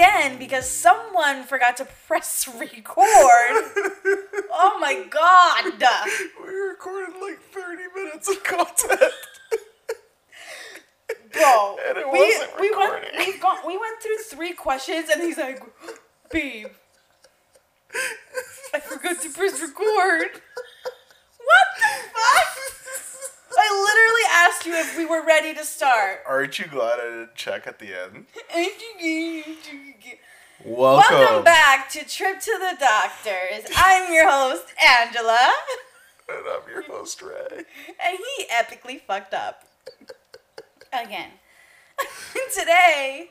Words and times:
again 0.00 0.38
because 0.38 0.68
someone 0.68 1.44
forgot 1.44 1.76
to 1.76 1.86
press 2.06 2.48
record. 2.58 2.84
oh 4.52 4.78
my 4.80 5.04
god. 5.10 5.72
We 6.42 6.54
recorded 6.54 7.14
like 7.20 7.40
30 7.40 7.82
minutes 7.94 8.28
of 8.28 8.42
content. 8.42 9.12
Bro, 11.32 11.76
And 11.88 11.98
it 11.98 12.10
we, 12.12 12.18
wasn't 12.18 12.60
we 12.60 12.70
went 12.76 13.04
we 13.18 13.38
gone, 13.38 13.58
we 13.66 13.76
went 13.76 14.02
through 14.02 14.18
three 14.18 14.52
questions 14.52 15.08
and 15.12 15.22
he's 15.22 15.38
like, 15.38 15.62
"Babe, 16.30 16.68
I 18.74 18.80
forgot 18.80 19.20
to 19.22 19.30
press 19.30 19.60
record." 19.60 20.42
What 21.40 21.68
the 21.78 21.86
fuck? 22.14 22.56
I 23.58 23.68
literally 23.86 24.26
asked 24.54 24.66
you 24.66 24.74
if 24.74 24.96
we 24.96 25.06
were 25.06 25.24
ready 25.24 25.54
to 25.54 25.64
start. 25.64 26.20
Aren't 26.26 26.58
you 26.58 26.66
glad 26.66 26.98
I 27.00 27.04
didn't 27.04 27.34
check 27.34 27.66
at 27.66 27.78
the 27.78 28.00
end? 28.00 28.26
Welcome. 30.64 31.16
Welcome. 31.18 31.44
back 31.44 31.88
to 31.90 32.04
Trip 32.04 32.38
to 32.38 32.58
the 32.58 32.76
Doctors. 32.78 33.64
I'm 33.76 34.12
your 34.12 34.30
host, 34.30 34.64
Angela, 35.00 35.50
And 36.28 36.44
I'm 36.46 36.68
your 36.70 36.82
host, 36.82 37.22
Ray. 37.22 37.64
and 38.04 38.18
he 38.18 38.44
epically 38.52 39.00
fucked 39.00 39.32
up. 39.32 39.64
Again. 40.92 41.30
today, 42.54 43.28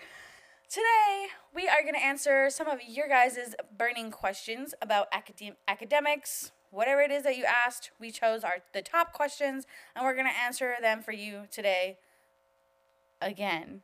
today, 0.69 1.27
we 1.53 1.67
are 1.67 1.81
going 1.83 1.93
to 1.93 2.03
answer 2.03 2.49
some 2.49 2.67
of 2.67 2.79
your 2.87 3.07
guys' 3.07 3.55
burning 3.77 4.09
questions 4.11 4.73
about 4.81 5.11
academ- 5.11 5.55
academics. 5.67 6.51
Whatever 6.71 7.01
it 7.01 7.11
is 7.11 7.23
that 7.23 7.35
you 7.37 7.45
asked, 7.45 7.91
we 7.99 8.11
chose 8.11 8.43
our 8.43 8.57
the 8.73 8.81
top 8.81 9.13
questions, 9.13 9.65
and 9.95 10.03
we're 10.05 10.13
going 10.13 10.27
to 10.27 10.37
answer 10.43 10.75
them 10.81 11.01
for 11.03 11.11
you 11.11 11.43
today. 11.51 11.97
Again. 13.21 13.81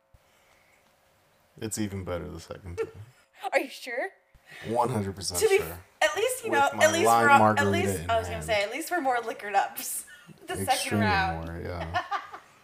It's 1.60 1.78
even 1.78 2.04
better 2.04 2.28
the 2.28 2.40
second 2.40 2.78
time. 2.78 2.88
Are 3.52 3.58
you 3.58 3.68
sure? 3.68 4.08
100% 4.68 5.38
to 5.38 5.48
be 5.48 5.58
sure. 5.58 5.78
at 6.02 6.16
least 6.16 6.44
you 6.44 6.50
With 6.50 6.60
know 6.60 6.80
at 6.80 6.92
least 6.92 7.04
we're 7.04 7.28
at 7.28 7.66
least 7.66 8.00
I 8.08 8.16
was 8.18 8.26
gonna 8.26 8.36
hand. 8.36 8.44
say 8.44 8.62
at 8.62 8.70
least 8.72 8.90
we're 8.90 9.00
more 9.00 9.18
liquored 9.20 9.54
ups. 9.54 10.04
the 10.46 10.56
second 10.64 11.00
round. 11.00 11.46
more, 11.46 11.60
yeah. 11.62 12.02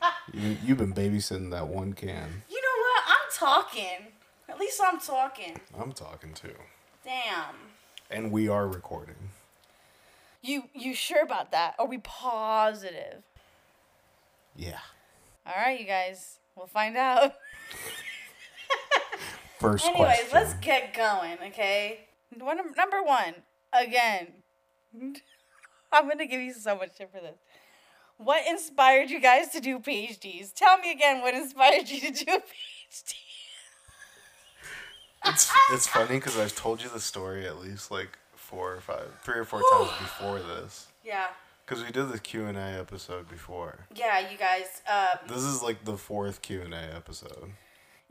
you, 0.33 0.57
you've 0.65 0.79
been 0.79 0.95
babysitting 0.95 1.51
that 1.51 1.69
one 1.69 1.93
can. 1.93 2.43
You 2.51 2.63
know 2.63 2.83
what? 2.83 3.03
I'm 3.09 3.31
talking. 3.39 4.07
At 4.49 4.59
least 4.59 4.81
I'm 4.85 4.99
talking. 5.01 5.61
I'm 5.79 5.93
talking 5.93 6.35
too. 6.35 6.55
Damn. 7.05 7.55
And 8.11 8.31
we 8.31 8.49
are 8.49 8.67
recording. 8.67 9.15
You 10.41 10.65
you 10.75 10.95
sure 10.95 11.23
about 11.23 11.53
that? 11.53 11.75
Are 11.79 11.87
we 11.87 11.99
positive? 11.99 13.23
Yeah. 14.57 14.79
All 15.47 15.55
right, 15.57 15.79
you 15.79 15.87
guys. 15.87 16.39
We'll 16.57 16.67
find 16.67 16.97
out. 16.97 17.35
First 19.63 19.87
Anyways, 19.87 20.17
question. 20.17 20.29
let's 20.35 20.55
get 20.55 20.93
going, 20.93 21.39
okay? 21.49 22.01
One, 22.39 22.59
number 22.77 23.03
one, 23.03 23.35
again. 23.73 24.27
I'm 25.93 26.09
gonna 26.09 26.27
give 26.27 26.41
you 26.41 26.53
so 26.53 26.77
much 26.77 26.97
shit 26.99 27.11
for 27.13 27.21
this. 27.21 27.37
What 28.19 28.47
inspired 28.47 29.11
you 29.11 29.21
guys 29.21 29.49
to 29.51 29.61
do 29.61 29.79
PhDs? 29.79 30.53
Tell 30.55 30.79
me 30.79 30.91
again 30.91 31.21
what 31.23 31.35
inspired 31.35 31.89
you 31.89 32.01
to 32.01 32.11
do 32.25 32.33
a 32.35 32.39
PhD. 32.41 33.15
It's 35.25 35.53
it's 35.73 35.87
funny 35.87 36.17
because 36.17 36.37
I've 36.37 36.55
told 36.57 36.83
you 36.83 36.89
the 36.89 36.99
story 37.01 37.47
at 37.47 37.59
least 37.61 37.91
like 37.91 38.19
four 38.35 38.75
or 38.75 38.81
five, 38.81 39.09
three 39.23 39.39
or 39.39 39.45
four 39.45 39.63
times 39.73 39.91
before 39.99 40.41
this. 40.41 40.89
Yeah. 41.05 41.27
Because 41.65 41.85
we 41.85 41.93
did 41.93 42.11
the 42.11 42.19
Q 42.19 42.47
and 42.47 42.59
A 42.59 42.79
episode 42.81 43.29
before. 43.29 43.87
Yeah, 43.95 44.29
you 44.31 44.37
guys. 44.37 44.83
Uh, 44.91 45.17
This 45.29 45.43
is 45.45 45.63
like 45.63 45.85
the 45.85 45.97
fourth 45.97 46.43
Q 46.43 46.63
and 46.63 46.75
A 46.75 46.95
episode. 46.97 47.53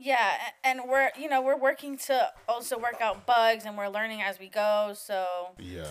Yeah, 0.02 0.32
and 0.64 0.80
we're 0.88 1.10
you 1.18 1.28
know 1.28 1.40
we're 1.42 1.56
working 1.58 1.96
to 2.08 2.30
also 2.48 2.78
work 2.78 3.00
out 3.00 3.26
bugs, 3.26 3.64
and 3.64 3.76
we're 3.78 3.88
learning 3.88 4.22
as 4.22 4.38
we 4.38 4.48
go. 4.48 4.92
So 4.94 5.48
Yeah. 5.58 5.86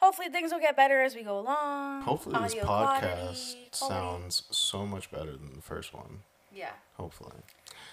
hopefully 0.00 0.28
things 0.28 0.52
will 0.52 0.60
get 0.60 0.76
better 0.76 1.02
as 1.02 1.14
we 1.14 1.22
go 1.22 1.38
along. 1.38 2.02
Hopefully 2.02 2.36
this 2.42 2.54
podcast 2.54 2.64
quality, 2.64 3.00
quality. 3.02 3.68
sounds 3.72 4.42
so 4.50 4.86
much 4.86 5.10
better 5.10 5.32
than 5.32 5.54
the 5.54 5.62
first 5.62 5.92
one. 5.92 6.22
Yeah, 6.52 6.70
Hopefully. 6.96 7.32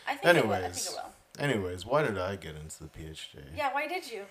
I 0.08 0.16
think 0.16 0.38
it 0.38 0.46
will. 0.46 0.54
I 0.54 0.58
Anyways. 0.60 0.86
think 0.86 0.98
it 0.98 1.04
will. 1.04 1.44
Anyways, 1.44 1.86
why 1.86 2.04
did 2.04 2.18
I 2.18 2.36
get 2.36 2.56
into 2.56 2.80
the 2.84 2.90
PhD? 2.90 3.44
Yeah, 3.58 3.74
why 3.74 3.88
did 3.88 4.10
you? 4.12 4.26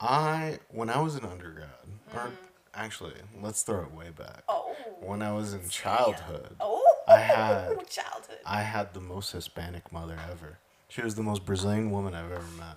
I 0.00 0.58
when 0.70 0.90
I 0.90 1.00
was 1.00 1.16
an 1.16 1.24
undergrad, 1.24 1.70
or 2.14 2.30
actually, 2.74 3.14
let's 3.40 3.62
throw 3.62 3.82
it 3.82 3.92
way 3.92 4.10
back. 4.10 4.38
Mm. 4.46 4.50
Oh. 4.50 4.74
When 5.00 5.22
I 5.22 5.32
was 5.32 5.54
in 5.54 5.68
childhood, 5.68 6.56
Oh. 6.60 6.84
I 7.08 7.18
had- 7.18 7.88
childhood. 7.88 8.38
I 8.46 8.62
had 8.62 8.94
the 8.94 9.00
most 9.00 9.32
Hispanic 9.32 9.90
mother 9.92 10.18
ever. 10.30 10.58
She 10.88 11.02
was 11.02 11.14
the 11.16 11.22
most 11.22 11.44
Brazilian 11.44 11.90
woman 11.90 12.14
I've 12.14 12.32
ever 12.32 12.42
met. 12.58 12.76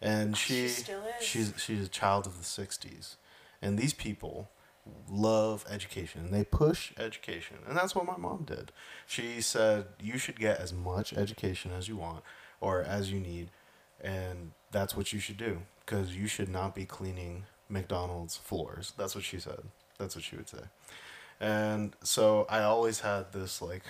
And 0.00 0.36
she, 0.36 0.62
She 0.62 0.68
still 0.68 1.02
is. 1.18 1.24
she's 1.26 1.54
she's 1.58 1.84
a 1.86 1.88
child 1.88 2.26
of 2.26 2.38
the 2.38 2.44
60s. 2.44 3.16
And 3.60 3.78
these 3.78 3.92
people 3.92 4.48
love 5.08 5.64
education 5.70 6.22
and 6.24 6.34
they 6.34 6.44
push 6.44 6.92
education. 6.98 7.58
And 7.68 7.76
that's 7.76 7.94
what 7.94 8.04
my 8.06 8.16
mom 8.16 8.44
did. 8.44 8.72
She 9.06 9.40
said 9.40 9.86
you 10.00 10.18
should 10.18 10.38
get 10.40 10.58
as 10.58 10.72
much 10.72 11.12
education 11.12 11.70
as 11.72 11.88
you 11.88 11.96
want 11.96 12.24
or 12.60 12.82
as 12.82 13.12
you 13.12 13.20
need 13.20 13.50
and 14.00 14.50
that's 14.72 14.96
what 14.96 15.12
you 15.12 15.20
should 15.20 15.36
do 15.36 15.58
because 15.86 16.16
you 16.16 16.26
should 16.26 16.48
not 16.48 16.74
be 16.74 16.84
cleaning 16.84 17.44
McDonald's 17.68 18.36
floors. 18.36 18.92
That's 18.96 19.14
what 19.14 19.22
she 19.24 19.38
said. 19.38 19.60
That's 19.98 20.16
what 20.16 20.24
she 20.24 20.34
would 20.36 20.48
say. 20.48 20.64
And 21.42 21.96
so 22.04 22.46
I 22.48 22.62
always 22.62 23.00
had 23.00 23.32
this 23.32 23.60
like 23.60 23.82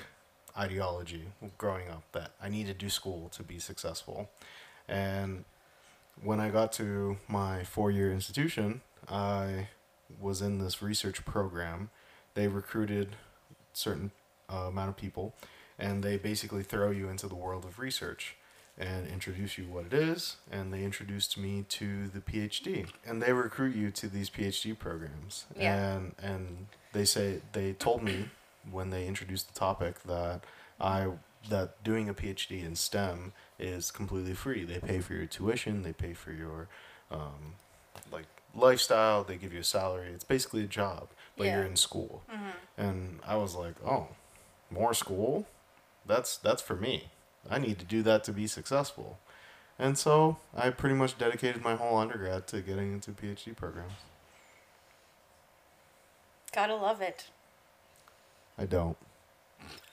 ideology 0.57 1.25
growing 1.59 1.89
up 1.91 2.03
that 2.13 2.33
I 2.43 2.49
need 2.49 2.67
to 2.67 2.75
do 2.75 2.89
school 2.89 3.29
to 3.35 3.43
be 3.43 3.59
successful. 3.59 4.31
And 4.89 5.45
when 6.23 6.41
I 6.41 6.49
got 6.49 6.73
to 6.73 7.19
my 7.29 7.63
four 7.65 7.91
year 7.91 8.11
institution, 8.11 8.81
I 9.07 9.69
was 10.19 10.41
in 10.41 10.59
this 10.59 10.81
research 10.81 11.27
program. 11.27 11.91
They 12.33 12.49
recruited 12.49 13.17
certain 13.75 14.13
uh, 14.51 14.69
amount 14.69 14.89
of 14.89 14.97
people, 14.97 15.35
and 15.79 16.03
they 16.03 16.17
basically 16.17 16.63
throw 16.63 16.91
you 16.91 17.11
into 17.11 17.29
the 17.29 17.35
world 17.35 17.67
of 17.67 17.79
research 17.79 18.37
and 18.79 19.07
introduce 19.07 19.59
you 19.59 19.65
what 19.65 19.85
it 19.87 19.93
is. 19.93 20.37
And 20.51 20.73
they 20.73 20.83
introduced 20.85 21.37
me 21.39 21.65
to 21.71 22.09
the 22.09 22.21
PhD, 22.21 22.89
and 23.07 23.23
they 23.23 23.33
recruit 23.33 23.75
you 23.77 23.91
to 23.93 24.09
these 24.09 24.31
PhD 24.31 24.79
programs. 24.79 25.47
Yeah. 25.57 25.95
And 25.97 26.15
and 26.23 26.67
they 26.93 27.05
say 27.05 27.41
they 27.53 27.73
told 27.73 28.03
me 28.03 28.31
when 28.71 28.91
they 28.91 29.07
introduced 29.07 29.53
the 29.53 29.59
topic 29.59 30.03
that 30.05 30.41
I 30.81 31.09
that 31.49 31.83
doing 31.83 32.09
a 32.09 32.15
PhD 32.15 32.65
in 32.65 32.77
STEM 32.77 33.33
is 33.59 33.91
completely 33.91 34.35
free. 34.35 34.65
They 34.65 34.79
pay 34.79 35.01
for 35.01 35.15
your 35.15 35.27
tuition, 35.27 35.83
they 35.83 35.93
pay 35.93 36.15
for 36.15 36.33
your 36.33 36.69
um, 37.11 37.55
like 38.13 38.27
lifestyle, 38.55 39.25
they 39.25 39.37
give 39.37 39.53
you 39.53 39.61
a 39.61 39.65
salary. 39.65 40.11
It's 40.15 40.25
basically 40.25 40.63
a 40.63 40.67
job, 40.69 41.09
but 41.37 41.47
Yeah. 41.47 41.57
you're 41.59 41.67
in 41.67 41.77
school. 41.77 42.23
And 42.79 43.19
I 43.27 43.37
was 43.37 43.55
like, 43.55 43.75
oh, 43.85 44.09
more 44.71 44.95
school? 44.95 45.47
That's 46.07 46.37
that's 46.37 46.63
for 46.63 46.77
me. 46.77 47.11
I 47.51 47.59
need 47.59 47.79
to 47.81 47.85
do 47.85 48.03
that 48.03 48.25
to 48.25 48.33
be 48.33 48.47
successful. 48.47 49.19
And 49.79 49.99
so 49.99 50.39
I 50.55 50.71
pretty 50.71 50.95
much 50.95 51.19
dedicated 51.19 51.63
my 51.63 51.75
whole 51.75 51.97
undergrad 51.99 52.47
to 52.49 52.61
getting 52.61 52.93
into 52.93 53.11
PhD 53.13 53.57
programs. 53.57 53.93
Gotta 56.53 56.75
love 56.77 57.01
it. 57.01 57.29
I 58.59 58.67
don't. 58.67 58.97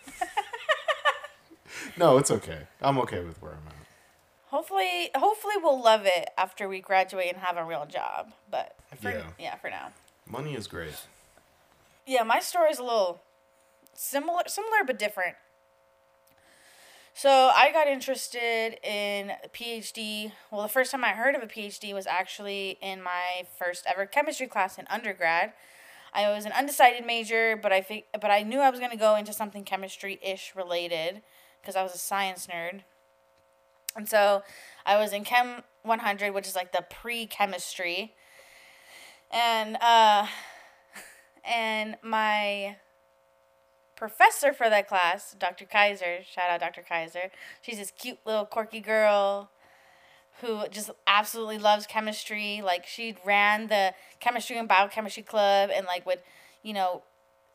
no, 1.98 2.18
it's 2.18 2.30
okay. 2.30 2.68
I'm 2.82 2.98
okay 3.00 3.24
with 3.24 3.42
where 3.42 3.54
I'm 3.54 3.68
at. 3.68 3.74
Hopefully, 4.47 5.09
hopefully 5.16 5.53
we'll 5.62 5.82
love 5.82 6.06
it 6.06 6.29
after 6.38 6.68
we 6.68 6.82
graduate 6.82 7.29
and 7.34 7.38
have 7.38 7.56
a 7.58 7.64
real 7.64 7.85
job. 7.85 8.32
But 8.50 8.76
for, 9.02 9.12
Yeah. 9.12 9.23
yeah, 9.40 9.56
for 9.56 9.70
now. 9.70 9.91
Money 10.28 10.56
is 10.56 10.68
great. 10.68 10.96
Yeah, 12.06 12.23
my 12.23 12.40
story 12.40 12.72
is 12.72 12.79
a 12.79 12.84
little 12.84 13.22
similar, 13.94 14.41
similar 14.47 14.84
but 14.85 15.00
different. 15.00 15.35
So 17.22 17.52
I 17.54 17.74
got 17.74 17.88
interested 17.88 18.78
in 18.82 19.34
PhD. 19.54 20.32
Well, 20.50 20.62
the 20.62 20.70
first 20.70 20.90
time 20.90 21.04
I 21.04 21.10
heard 21.10 21.36
of 21.36 21.44
a 21.44 21.48
PhD 21.48 21.94
was 21.94 22.08
actually 22.08 22.78
in 22.82 23.04
my 23.04 23.46
first 23.58 23.86
ever 23.86 24.06
chemistry 24.06 24.48
class 24.48 24.78
in 24.78 24.88
undergrad. 24.90 25.52
I 26.14 26.30
was 26.30 26.46
an 26.46 26.54
undecided 26.54 27.06
major, 27.06 27.60
but 27.62 27.74
I 27.74 27.82
think, 27.82 28.06
but 28.22 28.32
I 28.32 28.44
knew 28.44 28.60
I 28.62 28.70
was 28.70 28.80
gonna 28.80 28.96
go 28.96 29.18
into 29.18 29.34
something 29.34 29.66
chemistry-ish 29.66 30.54
related 30.56 31.22
because 31.62 31.76
I 31.76 31.84
was 31.84 31.94
a 31.94 31.98
science 31.98 32.48
nerd. 32.48 32.84
And 33.98 34.08
so 34.08 34.44
I 34.86 34.96
was 34.98 35.12
in 35.12 35.26
Chem 35.26 35.64
100, 35.84 36.34
which 36.34 36.48
is 36.48 36.56
like 36.56 36.72
the 36.72 36.86
pre-chemistry. 36.90 38.14
And 39.30 39.76
uh 39.82 40.26
and 41.44 41.98
my 42.02 42.78
professor 43.99 44.53
for 44.53 44.69
that 44.69 44.87
class, 44.87 45.35
Dr. 45.37 45.66
Kaiser, 45.66 46.19
shout 46.23 46.49
out 46.49 46.61
Dr. 46.61 46.81
Kaiser. 46.81 47.29
She's 47.61 47.78
this 47.78 47.91
cute 47.91 48.17
little 48.25 48.46
quirky 48.46 48.79
girl 48.79 49.51
who 50.41 50.66
just 50.72 50.90
absolutely 51.05 51.57
loves 51.57 51.85
chemistry. 51.85 52.61
Like 52.63 52.87
she 52.87 53.16
ran 53.25 53.67
the 53.67 53.93
chemistry 54.22 54.57
and 54.57 54.67
biochemistry 54.67 55.23
club 55.23 55.69
and 55.73 55.85
like 55.85 56.05
would, 56.05 56.19
you 56.63 56.73
know, 56.73 57.03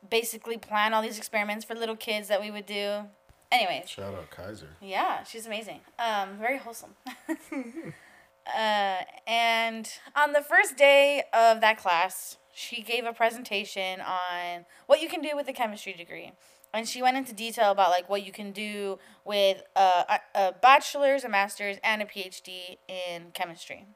basically 0.08 0.58
plan 0.58 0.92
all 0.92 1.00
these 1.02 1.16
experiments 1.16 1.64
for 1.64 1.74
little 1.74 1.96
kids 1.96 2.28
that 2.28 2.40
we 2.42 2.50
would 2.50 2.66
do. 2.66 3.04
Anyways, 3.50 3.88
Shout 3.88 4.14
out 4.14 4.30
Kaiser. 4.30 4.68
yeah, 4.82 5.22
she's 5.24 5.46
amazing. 5.46 5.80
Um, 5.98 6.36
very 6.38 6.58
wholesome. 6.58 6.94
uh, 8.46 9.02
and 9.26 9.88
on 10.14 10.32
the 10.32 10.42
first 10.42 10.76
day 10.76 11.24
of 11.32 11.60
that 11.60 11.78
class, 11.78 12.36
she 12.52 12.82
gave 12.82 13.04
a 13.04 13.12
presentation 13.12 14.00
on 14.00 14.66
what 14.86 15.00
you 15.00 15.08
can 15.08 15.20
do 15.20 15.30
with 15.34 15.48
a 15.48 15.52
chemistry 15.52 15.92
degree. 15.92 16.32
And 16.72 16.88
she 16.88 17.02
went 17.02 17.16
into 17.16 17.32
detail 17.32 17.70
about 17.70 17.90
like 17.90 18.08
what 18.08 18.24
you 18.26 18.32
can 18.32 18.50
do 18.50 18.98
with 19.24 19.62
a, 19.76 20.20
a, 20.34 20.52
bachelor's, 20.60 21.24
a 21.24 21.28
master's, 21.28 21.78
and 21.84 22.02
a 22.02 22.04
PhD 22.04 22.78
in 22.88 23.30
chemistry. 23.32 23.86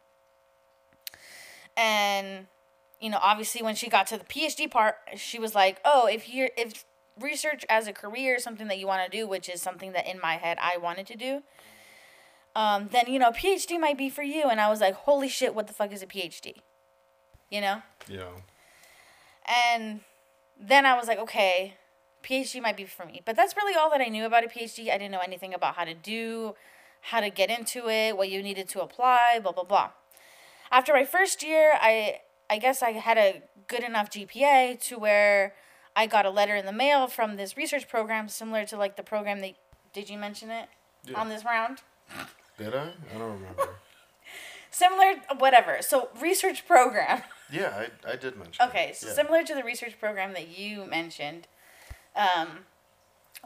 And 1.77 2.47
you 3.01 3.11
know, 3.11 3.19
obviously 3.21 3.63
when 3.63 3.75
she 3.75 3.89
got 3.89 4.07
to 4.09 4.19
the 4.19 4.25
PhD 4.25 4.71
part, 4.71 4.97
she 5.17 5.39
was 5.39 5.55
like, 5.55 5.81
"Oh, 5.85 6.07
if 6.07 6.29
you're 6.29 6.51
if 6.57 6.85
research 7.21 7.65
as 7.69 7.87
a 7.87 7.93
career 7.93 8.37
is 8.37 8.45
something 8.45 8.69
that 8.69 8.79
you 8.79 8.87
want 8.87 9.11
to 9.11 9.17
do, 9.17 9.27
which 9.27 9.49
is 9.49 9.61
something 9.61 9.93
that 9.93 10.07
in 10.07 10.21
my 10.21 10.35
head 10.35 10.59
I 10.61 10.77
wanted 10.79 11.07
to 11.09 11.17
do, 11.17 11.43
um, 12.59 12.89
then 12.93 13.05
you 13.09 13.19
know, 13.19 13.31
PhD 13.31 13.79
might 13.79 13.99
be 13.99 14.09
for 14.11 14.23
you." 14.23 14.45
And 14.51 14.61
I 14.61 14.69
was 14.69 14.81
like, 14.81 14.95
"Holy 14.95 15.29
shit, 15.29 15.55
what 15.55 15.67
the 15.69 15.73
fuck 15.73 15.93
is 15.93 16.03
a 16.03 16.07
PhD?" 16.07 16.57
You 17.51 17.61
know? 17.61 17.83
Yeah. 18.09 18.33
And 19.47 20.01
then 20.61 20.85
I 20.87 20.97
was 20.97 21.07
like, 21.09 21.19
"Okay, 21.19 21.75
PhD 22.23 22.61
might 22.61 22.77
be 22.77 22.85
for 22.85 23.07
me." 23.07 23.23
But 23.25 23.37
that's 23.37 23.57
really 23.57 23.75
all 23.75 23.91
that 23.91 24.01
I 24.01 24.09
knew 24.09 24.25
about 24.27 24.45
a 24.45 24.49
PhD. 24.49 24.91
I 24.91 24.99
didn't 24.99 25.13
know 25.13 25.21
anything 25.21 25.55
about 25.55 25.77
how 25.77 25.85
to 25.85 25.95
do, 25.95 26.55
how 27.01 27.21
to 27.21 27.31
get 27.31 27.51
into 27.51 27.89
it, 27.89 28.17
what 28.17 28.29
you 28.29 28.43
needed 28.43 28.69
to 28.71 28.81
apply, 28.83 29.39
blah 29.43 29.53
blah 29.53 29.65
blah. 29.65 29.91
After 30.71 30.93
my 30.93 31.05
first 31.05 31.43
year, 31.43 31.73
I 31.81 32.21
I 32.51 32.59
guess 32.59 32.83
I 32.83 32.93
had 32.93 33.19
a 33.19 33.43
good 33.69 33.83
enough 33.85 34.11
GPA 34.11 34.81
to 34.89 34.99
where 34.99 35.55
I 35.95 36.07
got 36.07 36.27
a 36.27 36.31
letter 36.31 36.57
in 36.57 36.67
the 36.67 36.73
mail 36.73 37.07
from 37.07 37.37
this 37.37 37.57
research 37.57 37.89
program 37.89 38.29
similar 38.29 38.65
to 38.67 38.77
like 38.77 38.97
the 38.97 39.03
program 39.03 39.41
that 39.41 39.55
did 39.93 40.11
you 40.11 40.19
mention 40.19 40.51
it 40.51 40.69
Yeah. 41.05 41.21
on 41.21 41.29
this 41.29 41.45
round? 41.45 41.83
Did 42.59 42.75
I? 42.75 42.89
I 43.15 43.19
don't 43.19 43.33
remember. 43.33 43.69
Similar 44.71 45.15
whatever. 45.39 45.79
So 45.81 46.09
research 46.21 46.67
program. 46.67 47.23
yeah, 47.53 47.87
I, 48.07 48.13
I 48.13 48.17
did 48.17 48.37
mention. 48.37 48.67
Okay, 48.69 48.93
so 48.95 49.07
Yeah. 49.09 49.15
similar 49.15 49.43
to 49.45 49.55
the 49.55 49.63
research 49.65 49.99
program 49.99 50.33
that 50.35 50.49
you 50.49 50.85
mentioned, 50.85 51.47
um, 52.15 52.67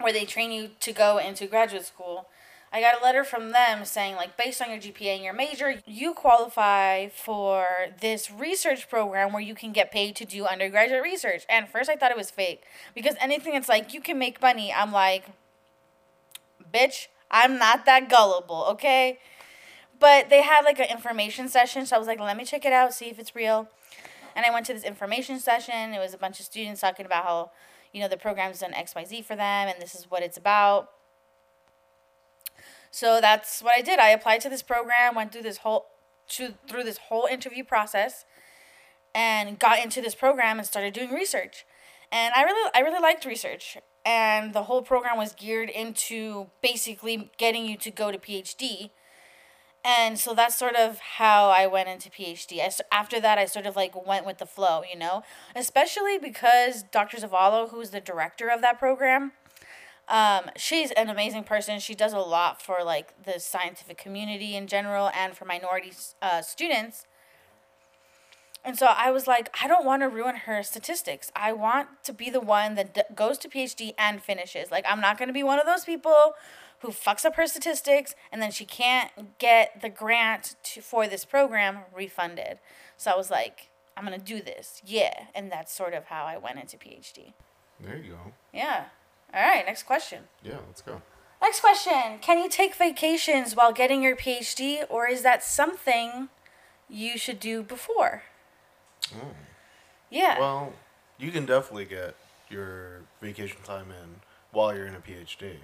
where 0.01 0.13
they 0.13 0.25
train 0.25 0.51
you 0.51 0.71
to 0.81 0.93
go 0.93 1.19
into 1.19 1.47
graduate 1.47 1.85
school. 1.87 2.29
I 2.75 2.81
got 2.81 2.99
a 2.99 3.05
letter 3.05 3.23
from 3.23 3.51
them 3.53 3.85
saying, 3.85 4.17
like, 4.17 4.39
based 4.39 4.63
on 4.63 4.71
your 4.71 4.79
GPA 4.79 5.17
and 5.17 5.23
your 5.23 5.35
major, 5.35 5.83
you 5.85 6.15
qualify 6.15 7.09
for 7.09 7.67
this 8.01 8.31
research 8.31 8.89
program 8.89 9.31
where 9.35 9.43
you 9.43 9.55
can 9.55 9.73
get 9.73 9.93
paid 9.93 10.17
to 10.17 10.25
do 10.25 10.47
undergraduate 10.47 11.03
research. 11.03 11.45
And 11.51 11.69
first, 11.69 11.91
I 11.91 11.97
thought 11.97 12.11
it 12.11 12.17
was 12.17 12.31
fake 12.31 12.63
because 12.95 13.15
anything 13.21 13.53
that's 13.53 13.69
like 13.69 13.93
you 13.93 14.01
can 14.01 14.19
make 14.19 14.41
money, 14.41 14.73
I'm 14.73 14.91
like, 14.91 15.27
bitch, 16.73 17.09
I'm 17.33 17.59
not 17.59 17.87
that 17.87 18.09
gullible, 18.09 18.67
okay? 18.71 19.19
But 19.99 20.29
they 20.31 20.43
had 20.43 20.63
like 20.65 20.79
an 20.79 20.91
information 20.91 21.49
session, 21.49 21.87
so 21.87 21.97
I 21.97 21.99
was 21.99 22.07
like, 22.07 22.21
let 22.21 22.37
me 22.37 22.45
check 22.45 22.65
it 22.65 22.73
out, 22.73 22.93
see 22.93 23.07
if 23.07 23.19
it's 23.19 23.35
real. 23.35 23.69
And 24.35 24.45
I 24.45 24.51
went 24.51 24.67
to 24.67 24.75
this 24.75 24.85
information 24.85 25.39
session. 25.39 25.93
It 25.93 25.99
was 25.99 26.15
a 26.15 26.19
bunch 26.19 26.41
of 26.41 26.47
students 26.47 26.81
talking 26.81 27.07
about 27.07 27.25
how, 27.25 27.51
you 27.93 28.01
know, 28.01 28.09
the 28.09 28.17
program's 28.17 28.61
done 28.61 28.73
XYZ 28.73 29.25
for 29.25 29.37
them 29.37 29.69
and 29.69 29.81
this 29.81 29.95
is 29.95 30.11
what 30.11 30.23
it's 30.23 30.37
about. 30.37 30.91
So 32.91 33.21
that's 33.21 33.63
what 33.63 33.73
I 33.77 33.81
did. 33.81 33.99
I 33.99 34.11
applied 34.11 34.41
to 34.43 34.49
this 34.49 34.63
program, 34.63 35.15
went 35.15 35.33
through 35.33 35.43
this 35.43 35.59
whole 35.59 35.87
to, 36.29 36.55
through 36.69 36.85
this 36.85 36.99
whole 37.09 37.27
interview 37.27 37.65
process 37.65 38.25
and 39.15 39.59
got 39.59 39.83
into 39.83 40.01
this 40.01 40.15
program 40.15 40.59
and 40.59 40.67
started 40.67 40.95
doing 40.95 41.11
research. 41.11 41.65
And 42.11 42.33
I 42.35 42.43
really 42.43 42.71
I 42.75 42.81
really 42.81 43.01
liked 43.01 43.25
research. 43.25 43.79
And 44.05 44.53
the 44.53 44.65
whole 44.65 44.83
program 44.83 45.17
was 45.17 45.33
geared 45.33 45.71
into 45.71 46.49
basically 46.61 47.31
getting 47.37 47.67
you 47.67 47.77
to 47.79 47.91
go 47.91 48.11
to 48.11 48.19
PhD. 48.19 48.91
And 49.85 50.19
so 50.19 50.35
that's 50.35 50.57
sort 50.57 50.77
of 50.77 50.99
how 51.01 51.49
I 51.49 51.67
went 51.67 51.89
into 51.89 52.09
PhD. 52.09 52.61
I, 52.61 52.71
after 52.93 53.21
that, 53.21 53.39
I 53.39 53.47
sort 53.47 53.67
of 53.67 53.75
like 53.75 54.07
went 54.07 54.25
with 54.25 54.39
the 54.39 54.47
flow, 54.47 54.83
you 54.89 54.99
know, 54.99 55.23
especially 55.57 56.19
because 56.19 56.85
Dr. 56.85 57.17
Zavallo, 57.19 57.71
who's 57.71 57.91
the 57.91 58.01
director 58.01 58.49
of 58.49 58.61
that 58.61 58.79
program, 58.79 59.33
um, 60.09 60.51
she's 60.57 60.91
an 60.93 61.09
amazing 61.09 61.45
person. 61.45 61.81
She 61.81 61.95
does 61.95 62.13
a 62.13 62.19
lot 62.19 62.63
for 62.63 62.85
like 62.85 63.25
the 63.25 63.41
scientific 63.41 63.99
community 63.99 64.55
in 64.55 64.67
general 64.67 65.11
and 65.17 65.37
for 65.37 65.45
minority 65.45 65.93
uh, 66.21 66.43
students. 66.43 67.07
And 68.65 68.79
so 68.79 68.87
I 68.87 69.11
was 69.11 69.27
like, 69.27 69.55
I 69.63 69.67
don't 69.67 69.85
want 69.85 70.03
to 70.03 70.09
ruin 70.09 70.37
her 70.37 70.63
statistics. 70.63 71.33
I 71.35 71.53
want 71.53 71.89
to 72.05 72.13
be 72.13 72.31
the 72.31 72.41
one 72.41 72.77
that 72.77 72.95
d- 72.95 73.03
goes 73.15 73.37
to 73.39 73.49
PhD 73.49 73.93
and 73.99 74.23
finishes. 74.23 74.71
Like, 74.71 74.85
I'm 74.89 75.01
not 75.01 75.19
going 75.19 75.29
to 75.29 75.33
be 75.33 75.43
one 75.43 75.59
of 75.59 75.67
those 75.67 75.85
people 75.85 76.35
who 76.81 76.89
fucks 76.89 77.25
up 77.25 77.35
her 77.37 77.47
statistics 77.47 78.15
and 78.31 78.41
then 78.41 78.53
she 78.53 78.65
can't 78.65 79.39
get 79.39 79.81
the 79.83 79.89
grant 79.89 80.55
to, 80.63 80.81
for 80.81 81.09
this 81.09 81.25
program 81.25 81.81
refunded. 81.95 82.59
So 82.97 83.11
I 83.11 83.17
was 83.17 83.31
like, 83.31 83.71
I'm 83.97 84.07
going 84.07 84.19
to 84.19 84.25
do 84.25 84.41
this. 84.41 84.81
Yeah. 84.85 85.25
And 85.35 85.51
that's 85.51 85.73
sort 85.73 85.95
of 85.95 86.05
how 86.05 86.25
I 86.25 86.37
went 86.37 86.59
into 86.59 86.77
PhD. 86.77 87.33
There 87.81 87.97
you 87.97 88.13
go. 88.13 88.33
Yeah. 88.53 88.85
All 89.35 89.43
right. 89.43 89.67
Next 89.67 89.85
question. 89.85 90.25
Yeah, 90.45 90.59
let's 90.69 90.83
go. 90.83 91.03
Next 91.41 91.61
question. 91.61 92.19
Can 92.21 92.39
you 92.39 92.49
take 92.49 92.77
vacations 92.77 93.57
while 93.57 93.73
getting 93.73 94.01
your 94.01 94.15
PhD, 94.15 94.85
or 94.89 95.09
is 95.09 95.23
that 95.23 95.43
something 95.43 96.29
you 96.89 97.19
should 97.19 97.41
do 97.41 97.65
before? 97.65 98.23
Oh. 99.21 99.35
Yeah. 100.11 100.39
Well, 100.39 100.73
you 101.19 101.31
can 101.31 101.47
definitely 101.47 101.87
get 101.87 102.15
your 102.51 103.03
vacation 103.21 103.59
time 103.65 103.87
in 103.91 104.21
while 104.51 104.75
you're 104.75 104.87
in 104.87 104.95
a 104.95 105.01
PhD. 105.01 105.57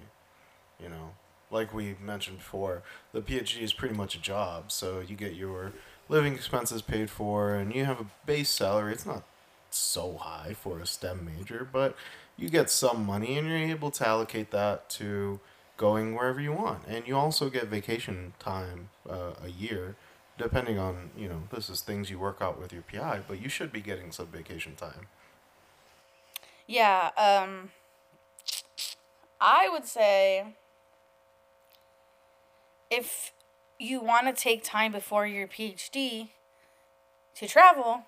You 0.81 0.89
know, 0.89 1.11
like 1.51 1.73
we 1.73 1.95
mentioned 2.01 2.37
before, 2.37 2.81
the 3.13 3.21
PhD 3.21 3.61
is 3.61 3.73
pretty 3.73 3.95
much 3.95 4.15
a 4.15 4.21
job, 4.21 4.71
so 4.71 5.01
you 5.01 5.15
get 5.15 5.35
your 5.35 5.73
living 6.07 6.33
expenses 6.33 6.81
paid 6.81 7.09
for, 7.09 7.53
and 7.53 7.73
you 7.75 7.85
have 7.85 7.99
a 7.99 8.07
base 8.25 8.49
salary. 8.49 8.93
It's 8.93 9.05
not 9.05 9.23
so 9.69 10.17
high 10.17 10.53
for 10.53 10.79
a 10.79 10.87
STEM 10.87 11.29
major, 11.37 11.67
but 11.71 11.95
you 12.37 12.49
get 12.49 12.69
some 12.69 13.05
money, 13.05 13.37
and 13.37 13.47
you're 13.47 13.57
able 13.57 13.91
to 13.91 14.07
allocate 14.07 14.51
that 14.51 14.89
to 14.91 15.39
going 15.77 16.15
wherever 16.15 16.41
you 16.41 16.51
want, 16.51 16.83
and 16.87 17.07
you 17.07 17.15
also 17.15 17.49
get 17.49 17.65
vacation 17.65 18.33
time 18.39 18.89
uh, 19.09 19.33
a 19.43 19.49
year 19.49 19.95
depending 20.39 20.79
on 20.79 21.11
you 21.15 21.27
know 21.27 21.43
this 21.51 21.69
is 21.69 21.81
things 21.81 22.09
you 22.09 22.17
work 22.17 22.37
out 22.41 22.59
with 22.59 22.73
your 22.73 22.81
pi 22.81 23.19
but 23.27 23.39
you 23.41 23.49
should 23.49 23.71
be 23.71 23.81
getting 23.81 24.11
some 24.11 24.27
vacation 24.27 24.75
time. 24.75 25.07
Yeah, 26.65 27.11
um 27.17 27.71
I 29.39 29.69
would 29.69 29.85
say 29.85 30.55
if 32.89 33.31
you 33.77 34.01
want 34.01 34.27
to 34.27 34.41
take 34.41 34.63
time 34.63 34.91
before 34.91 35.27
your 35.27 35.47
PhD 35.47 36.29
to 37.35 37.47
travel, 37.47 38.03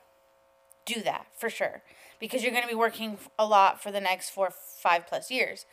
do 0.86 1.02
that 1.02 1.28
for 1.38 1.50
sure 1.50 1.84
because 2.22 2.44
you're 2.44 2.52
going 2.52 2.64
to 2.64 2.70
be 2.70 2.76
working 2.76 3.18
a 3.38 3.46
lot 3.46 3.84
for 3.84 3.92
the 3.92 4.00
next 4.00 4.30
4 4.30 4.52
5 4.52 5.08
plus 5.08 5.30
years. 5.30 5.66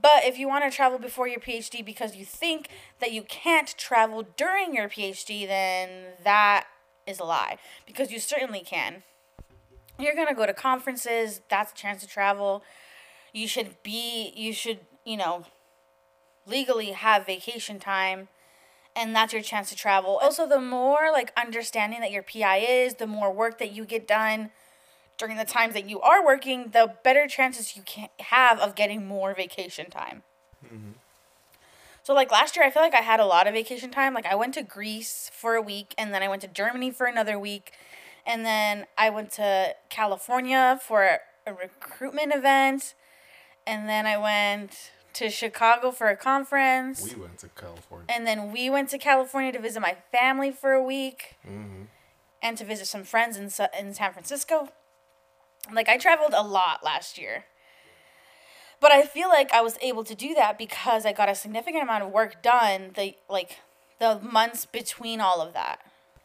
But 0.00 0.24
if 0.24 0.38
you 0.38 0.48
want 0.48 0.64
to 0.64 0.74
travel 0.74 0.98
before 0.98 1.28
your 1.28 1.38
PhD 1.38 1.84
because 1.84 2.16
you 2.16 2.24
think 2.24 2.68
that 2.98 3.12
you 3.12 3.22
can't 3.22 3.68
travel 3.76 4.26
during 4.36 4.74
your 4.74 4.88
PhD, 4.88 5.46
then 5.46 6.14
that 6.24 6.66
is 7.06 7.20
a 7.20 7.24
lie 7.24 7.58
because 7.86 8.10
you 8.10 8.18
certainly 8.18 8.60
can. 8.60 9.02
You're 9.98 10.14
gonna 10.14 10.34
go 10.34 10.46
to 10.46 10.54
conferences 10.54 11.42
that's 11.48 11.72
a 11.72 11.74
chance 11.74 12.00
to 12.00 12.08
travel. 12.08 12.64
You 13.32 13.46
should 13.46 13.82
be 13.82 14.32
you 14.34 14.52
should 14.52 14.80
you 15.04 15.18
know 15.18 15.44
legally 16.46 16.92
have 16.92 17.26
vacation 17.26 17.78
time 17.78 18.28
and 18.96 19.14
that's 19.14 19.32
your 19.32 19.42
chance 19.42 19.68
to 19.68 19.76
travel. 19.76 20.18
Also 20.22 20.48
the 20.48 20.60
more 20.60 21.10
like 21.12 21.32
understanding 21.36 22.00
that 22.00 22.10
your 22.10 22.22
pi 22.22 22.58
is 22.58 22.94
the 22.94 23.06
more 23.06 23.30
work 23.30 23.58
that 23.58 23.72
you 23.72 23.84
get 23.84 24.08
done 24.08 24.50
during 25.18 25.36
the 25.36 25.44
times 25.44 25.74
that 25.74 25.88
you 25.88 26.00
are 26.00 26.24
working 26.24 26.70
the 26.70 26.94
better 27.04 27.26
chances 27.26 27.76
you 27.76 27.82
can 27.82 28.08
have 28.20 28.58
of 28.60 28.74
getting 28.74 29.06
more 29.06 29.34
vacation 29.34 29.90
time 29.90 30.22
so 32.02 32.14
like 32.14 32.32
last 32.32 32.56
year 32.56 32.64
I 32.64 32.70
feel 32.70 32.82
like 32.82 32.94
I 32.94 33.00
had 33.00 33.20
a 33.20 33.26
lot 33.26 33.46
of 33.46 33.54
vacation 33.54 33.90
time. 33.90 34.12
Like 34.12 34.26
I 34.26 34.34
went 34.34 34.54
to 34.54 34.62
Greece 34.62 35.30
for 35.32 35.54
a 35.54 35.62
week 35.62 35.94
and 35.96 36.12
then 36.12 36.22
I 36.22 36.28
went 36.28 36.42
to 36.42 36.48
Germany 36.48 36.90
for 36.90 37.06
another 37.06 37.38
week. 37.38 37.72
And 38.26 38.44
then 38.44 38.86
I 38.98 39.10
went 39.10 39.30
to 39.32 39.74
California 39.88 40.80
for 40.82 41.20
a 41.46 41.54
recruitment 41.54 42.34
event. 42.34 42.94
And 43.66 43.88
then 43.88 44.06
I 44.06 44.16
went 44.16 44.90
to 45.14 45.30
Chicago 45.30 45.92
for 45.92 46.08
a 46.08 46.16
conference. 46.16 47.02
we 47.02 47.20
went 47.20 47.38
to 47.38 47.48
california 47.48 48.06
and 48.08 48.26
then 48.26 48.50
we 48.50 48.70
went 48.70 48.88
to 48.88 48.98
California 48.98 49.52
to 49.52 49.58
visit 49.60 49.80
my 49.80 49.96
family 50.10 50.50
for 50.50 50.72
a 50.72 50.82
week 50.82 51.36
hmm 51.46 51.82
and 52.44 52.58
to 52.58 52.64
visit 52.64 52.86
some 52.88 53.04
friends 53.04 53.36
in 53.36 53.44
in 53.78 53.94
San 53.94 54.12
Francisco. 54.12 54.70
Like 55.70 55.88
I 55.88 55.96
traveled 55.98 56.32
a 56.34 56.42
lot 56.42 56.82
last 56.82 57.18
year. 57.18 57.44
But 58.80 58.90
I 58.90 59.02
feel 59.02 59.28
like 59.28 59.52
I 59.52 59.60
was 59.60 59.78
able 59.80 60.02
to 60.04 60.14
do 60.14 60.34
that 60.34 60.58
because 60.58 61.06
I 61.06 61.12
got 61.12 61.28
a 61.28 61.34
significant 61.36 61.84
amount 61.84 62.02
of 62.02 62.10
work 62.10 62.42
done 62.42 62.90
the 62.96 63.14
like 63.28 63.58
the 64.00 64.18
months 64.20 64.66
between 64.66 65.20
all 65.20 65.40
of 65.40 65.52
that. 65.54 65.78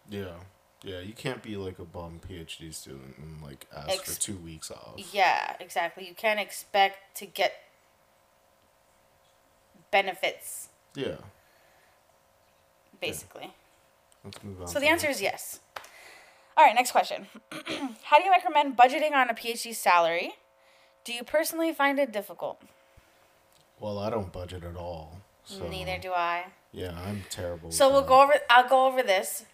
yeah 0.09 0.33
yeah 0.83 0.99
you 0.99 1.13
can't 1.13 1.41
be 1.43 1.55
like 1.57 1.79
a 1.79 1.83
bum 1.85 2.19
phd 2.27 2.71
student 2.73 3.15
and 3.17 3.41
like 3.41 3.65
ask 3.75 3.89
Ex- 3.89 4.13
for 4.15 4.21
two 4.21 4.37
weeks 4.37 4.71
off 4.71 4.93
Yeah, 5.13 5.55
exactly. 5.59 6.07
You 6.07 6.15
can't 6.15 6.39
expect 6.39 7.17
to 7.17 7.25
get 7.27 7.53
benefits, 9.91 10.69
Yeah. 10.95 11.17
basically. 12.99 13.53
Let's 14.23 14.43
move 14.43 14.61
on. 14.61 14.67
So 14.67 14.79
the 14.79 14.87
answer 14.87 15.07
is 15.07 15.21
yes. 15.21 15.59
All 16.57 16.65
right, 16.65 16.73
next 16.73 16.91
question. 16.91 17.27
How 18.03 18.17
do 18.17 18.23
you 18.23 18.31
recommend 18.31 18.75
budgeting 18.75 19.13
on 19.13 19.29
a 19.29 19.33
PhD 19.35 19.75
salary? 19.75 20.33
Do 21.03 21.13
you 21.13 21.23
personally 21.23 21.71
find 21.71 21.99
it 21.99 22.11
difficult? 22.11 22.59
Well, 23.79 23.99
I 23.99 24.09
don't 24.09 24.33
budget 24.33 24.63
at 24.63 24.75
all. 24.75 25.21
So 25.45 25.67
Neither 25.69 25.99
do 25.99 26.11
I. 26.11 26.45
Yeah, 26.73 26.97
I'm 26.99 27.23
terrible. 27.29 27.71
So 27.71 27.89
we'll 27.91 28.01
that. 28.01 28.07
go 28.07 28.23
over. 28.23 28.33
I'll 28.49 28.67
go 28.67 28.87
over 28.87 29.03
this. 29.03 29.45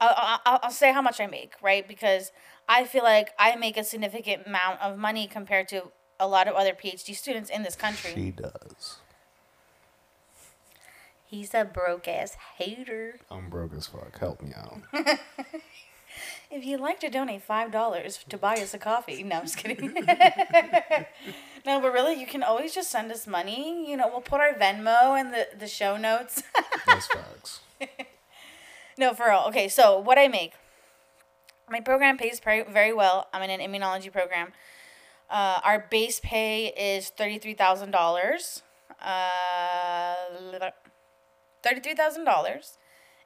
I'll, 0.00 0.38
I'll, 0.46 0.60
I'll 0.62 0.70
say 0.70 0.92
how 0.92 1.02
much 1.02 1.20
I 1.20 1.26
make, 1.26 1.54
right? 1.60 1.86
Because 1.86 2.30
I 2.68 2.84
feel 2.84 3.02
like 3.02 3.30
I 3.36 3.56
make 3.56 3.76
a 3.76 3.82
significant 3.82 4.46
amount 4.46 4.80
of 4.80 4.96
money 4.96 5.26
compared 5.26 5.66
to 5.68 5.90
a 6.20 6.28
lot 6.28 6.46
of 6.46 6.54
other 6.54 6.72
PhD 6.72 7.16
students 7.16 7.50
in 7.50 7.64
this 7.64 7.74
country. 7.74 8.12
She 8.14 8.30
does. 8.30 8.98
He's 11.26 11.52
a 11.52 11.64
broke 11.64 12.08
ass 12.08 12.36
hater. 12.56 13.18
I'm 13.30 13.50
broke 13.50 13.74
as 13.74 13.86
fuck. 13.86 14.18
Help 14.18 14.40
me 14.40 14.52
out. 14.56 14.80
If 16.50 16.64
you'd 16.64 16.80
like 16.80 16.98
to 17.00 17.10
donate 17.10 17.42
five 17.42 17.70
dollars 17.70 18.24
to 18.28 18.38
buy 18.38 18.54
us 18.54 18.72
a 18.72 18.78
coffee, 18.78 19.22
no, 19.22 19.36
I'm 19.36 19.42
just 19.42 19.58
kidding. 19.58 19.92
no, 21.66 21.80
but 21.80 21.92
really, 21.92 22.18
you 22.18 22.26
can 22.26 22.42
always 22.42 22.74
just 22.74 22.90
send 22.90 23.12
us 23.12 23.26
money. 23.26 23.88
You 23.88 23.98
know, 23.98 24.08
we'll 24.08 24.22
put 24.22 24.40
our 24.40 24.54
Venmo 24.54 25.20
in 25.20 25.30
the 25.30 25.48
the 25.58 25.66
show 25.66 25.98
notes. 25.98 26.42
That's 26.86 27.06
facts. 27.06 27.60
no, 28.98 29.12
for 29.12 29.26
real. 29.26 29.44
Okay, 29.48 29.68
so 29.68 29.98
what 29.98 30.18
I 30.18 30.28
make. 30.28 30.54
My 31.70 31.80
program 31.80 32.16
pays 32.16 32.40
very, 32.40 32.62
very 32.62 32.94
well. 32.94 33.26
I'm 33.34 33.42
in 33.42 33.50
an 33.50 33.60
immunology 33.60 34.10
program. 34.10 34.52
Uh, 35.28 35.60
our 35.62 35.86
base 35.90 36.18
pay 36.20 36.68
is 36.68 37.10
thirty-three 37.10 37.54
thousand 37.54 37.90
dollars. 37.90 38.62
Uh, 39.02 40.14
thirty-three 41.62 41.94
thousand 41.94 42.24
dollars, 42.24 42.78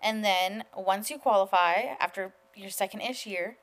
and 0.02 0.24
then 0.24 0.64
once 0.76 1.08
you 1.08 1.18
qualify 1.18 1.94
after 2.00 2.32
your 2.54 2.70
second-ish 2.70 3.26
year, 3.26 3.56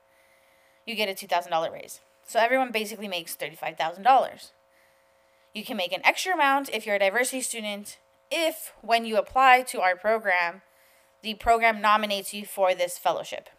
you 0.85 0.95
get 0.95 1.09
a 1.09 1.13
two 1.13 1.27
thousand 1.27 1.51
dollar 1.51 1.71
raise. 1.71 2.01
So 2.27 2.39
everyone 2.39 2.71
basically 2.71 3.07
makes 3.07 3.35
thirty-five 3.35 3.77
thousand 3.77 4.03
dollars. 4.03 4.51
You 5.53 5.63
can 5.63 5.77
make 5.77 5.91
an 5.91 6.01
extra 6.03 6.33
amount 6.33 6.69
if 6.69 6.85
you're 6.85 6.95
a 6.95 6.99
diversity 6.99 7.41
student. 7.41 7.97
If 8.31 8.73
when 8.81 9.05
you 9.05 9.17
apply 9.17 9.63
to 9.63 9.81
our 9.81 9.95
program, 9.95 10.61
the 11.21 11.33
program 11.33 11.81
nominates 11.81 12.33
you 12.33 12.45
for 12.45 12.75
this 12.75 12.97
fellowship. 12.97 13.49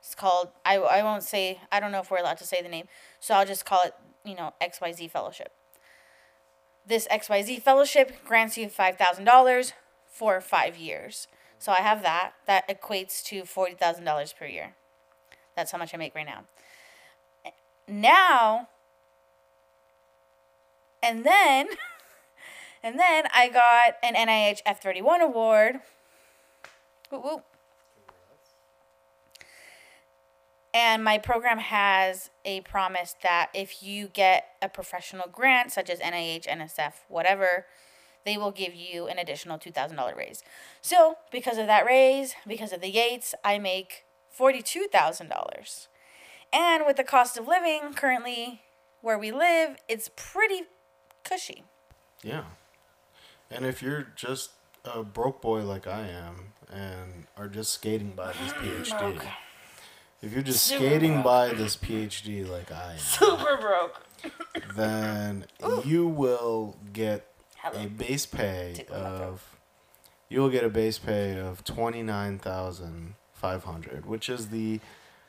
It's 0.00 0.14
called 0.14 0.48
I, 0.64 0.78
I 0.78 1.02
won't 1.02 1.22
say 1.22 1.60
I 1.70 1.78
don't 1.78 1.92
know 1.92 2.00
if 2.00 2.10
we're 2.10 2.18
allowed 2.18 2.38
to 2.38 2.46
say 2.46 2.60
the 2.60 2.68
name, 2.68 2.88
so 3.20 3.34
I'll 3.34 3.46
just 3.46 3.64
call 3.64 3.82
it, 3.84 3.94
you 4.24 4.34
know, 4.34 4.52
XYZ 4.60 5.10
fellowship. 5.10 5.52
This 6.84 7.06
XYZ 7.08 7.62
fellowship 7.62 8.24
grants 8.24 8.58
you 8.58 8.66
$5,000 8.66 9.72
for 10.08 10.40
5 10.40 10.76
years. 10.76 11.28
So 11.62 11.70
I 11.70 11.76
have 11.76 12.02
that. 12.02 12.32
That 12.48 12.68
equates 12.68 13.22
to 13.26 13.42
$40,000 13.42 14.36
per 14.36 14.46
year. 14.46 14.74
That's 15.54 15.70
how 15.70 15.78
much 15.78 15.94
I 15.94 15.96
make 15.96 16.12
right 16.12 16.26
now. 16.26 16.42
Now 17.86 18.66
and 21.00 21.22
then 21.24 21.68
and 22.82 22.98
then 22.98 23.26
I 23.32 23.48
got 23.48 23.94
an 24.02 24.16
NIH 24.16 24.58
F31 24.66 25.20
award. 25.20 25.76
Woo 27.12 27.20
woo. 27.20 27.42
And 30.74 31.04
my 31.04 31.16
program 31.18 31.58
has 31.58 32.30
a 32.44 32.62
promise 32.62 33.14
that 33.22 33.50
if 33.54 33.84
you 33.84 34.08
get 34.08 34.46
a 34.60 34.68
professional 34.68 35.28
grant, 35.30 35.70
such 35.70 35.88
as 35.88 36.00
NIH, 36.00 36.48
NSF, 36.48 36.94
whatever, 37.06 37.66
they 38.24 38.36
will 38.36 38.50
give 38.50 38.74
you 38.74 39.06
an 39.06 39.18
additional 39.18 39.58
$2,000 39.58 40.16
raise. 40.16 40.42
So, 40.80 41.16
because 41.30 41.58
of 41.58 41.66
that 41.66 41.84
raise, 41.84 42.34
because 42.46 42.72
of 42.72 42.80
the 42.80 42.90
Yates, 42.90 43.34
I 43.44 43.58
make 43.58 44.04
$42,000. 44.38 45.86
And 46.52 46.84
with 46.86 46.96
the 46.96 47.04
cost 47.04 47.38
of 47.38 47.48
living 47.48 47.94
currently 47.94 48.60
where 49.00 49.18
we 49.18 49.32
live, 49.32 49.76
it's 49.88 50.10
pretty 50.14 50.62
cushy. 51.24 51.64
Yeah. 52.22 52.44
And 53.50 53.64
if 53.64 53.82
you're 53.82 54.08
just 54.16 54.50
a 54.84 55.02
broke 55.02 55.40
boy 55.40 55.62
like 55.62 55.86
I 55.86 56.06
am 56.08 56.52
and 56.72 57.26
are 57.36 57.48
just 57.48 57.72
skating 57.72 58.10
by 58.10 58.32
this 58.32 58.52
PhD, 58.52 59.20
if 60.22 60.32
you're 60.32 60.42
just 60.42 60.62
Super 60.64 60.84
skating 60.84 61.14
broke. 61.14 61.24
by 61.24 61.48
this 61.54 61.76
PhD 61.76 62.48
like 62.48 62.70
I 62.70 62.92
am, 62.92 62.98
Super 62.98 63.56
broke. 63.56 64.06
then 64.76 65.46
you 65.84 66.06
will 66.06 66.76
get 66.92 67.26
Hello. 67.62 67.84
a 67.84 67.86
base 67.88 68.26
pay 68.26 68.72
Tickle 68.74 68.96
my 68.96 69.02
throat. 69.02 69.22
of 69.22 69.56
you 70.28 70.40
will 70.40 70.50
get 70.50 70.64
a 70.64 70.68
base 70.68 70.98
pay 70.98 71.38
of 71.38 71.62
twenty 71.62 72.02
nine 72.02 72.40
thousand 72.40 73.14
five 73.32 73.62
hundred, 73.62 74.04
which 74.04 74.28
is 74.28 74.48
the 74.48 74.80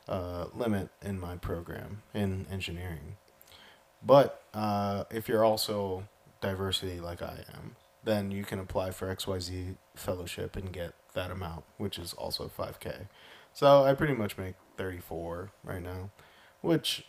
uh, 0.07 0.45
limit 0.53 0.89
in 1.03 1.19
my 1.19 1.35
program 1.35 2.01
in 2.11 2.47
engineering. 2.51 3.17
But 4.01 4.41
uh, 4.51 5.03
if 5.11 5.27
you're 5.29 5.45
also 5.45 6.07
diversity 6.41 6.99
like 6.99 7.21
I 7.21 7.45
am, 7.53 7.75
then 8.03 8.31
you 8.31 8.43
can 8.43 8.57
apply 8.57 8.89
for 8.91 9.13
XYZ 9.15 9.75
fellowship 9.95 10.55
and 10.55 10.73
get 10.73 10.93
that 11.13 11.29
amount, 11.29 11.65
which 11.77 11.99
is 11.99 12.13
also 12.13 12.49
5K. 12.57 13.07
So 13.53 13.83
I 13.83 13.93
pretty 13.93 14.15
much 14.15 14.37
make 14.39 14.55
34 14.77 15.51
right 15.63 15.83
now, 15.83 16.09
which 16.61 17.05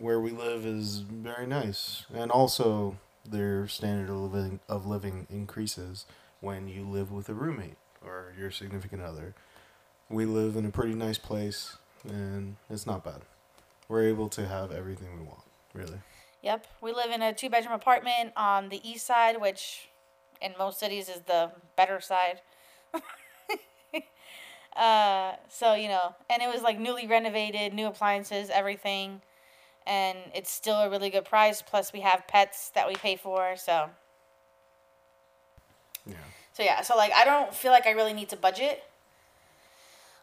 where 0.00 0.18
we 0.18 0.32
live 0.32 0.66
is 0.66 0.98
very 0.98 1.46
nice. 1.46 2.04
And 2.12 2.32
also 2.32 2.98
their 3.30 3.66
standard 3.68 4.10
of 4.10 4.16
living 4.16 4.60
of 4.68 4.86
living 4.86 5.26
increases 5.30 6.06
when 6.40 6.68
you 6.68 6.84
live 6.84 7.10
with 7.10 7.28
a 7.28 7.34
roommate 7.34 7.76
or 8.04 8.32
your 8.38 8.50
significant 8.50 9.02
other. 9.02 9.34
We 10.08 10.24
live 10.24 10.56
in 10.56 10.64
a 10.64 10.70
pretty 10.70 10.94
nice 10.94 11.18
place 11.18 11.76
and 12.04 12.56
it's 12.70 12.86
not 12.86 13.04
bad. 13.04 13.22
We're 13.88 14.04
able 14.04 14.28
to 14.30 14.46
have 14.46 14.70
everything 14.70 15.18
we 15.18 15.24
want, 15.24 15.42
really. 15.74 15.98
Yep, 16.42 16.66
we 16.80 16.92
live 16.92 17.10
in 17.10 17.22
a 17.22 17.32
two 17.32 17.50
bedroom 17.50 17.74
apartment 17.74 18.32
on 18.36 18.68
the 18.68 18.86
east 18.88 19.06
side, 19.06 19.40
which 19.40 19.88
in 20.40 20.54
most 20.58 20.78
cities 20.78 21.08
is 21.08 21.22
the 21.22 21.50
better 21.76 22.00
side. 22.00 22.40
uh, 24.76 25.32
so, 25.48 25.74
you 25.74 25.88
know, 25.88 26.14
and 26.30 26.42
it 26.42 26.52
was 26.52 26.62
like 26.62 26.78
newly 26.78 27.06
renovated, 27.06 27.74
new 27.74 27.86
appliances, 27.86 28.50
everything. 28.50 29.20
And 29.88 30.18
it's 30.34 30.50
still 30.50 30.76
a 30.76 30.90
really 30.90 31.08
good 31.10 31.24
price. 31.24 31.62
Plus, 31.62 31.92
we 31.92 32.00
have 32.00 32.28
pets 32.28 32.70
that 32.74 32.86
we 32.86 32.94
pay 32.94 33.16
for. 33.16 33.56
So, 33.56 33.88
Yeah. 36.04 36.16
so 36.52 36.62
yeah, 36.62 36.82
so 36.82 36.94
like 36.94 37.12
I 37.12 37.24
don't 37.24 37.54
feel 37.54 37.72
like 37.72 37.86
I 37.86 37.92
really 37.92 38.12
need 38.12 38.28
to 38.28 38.36
budget. 38.36 38.84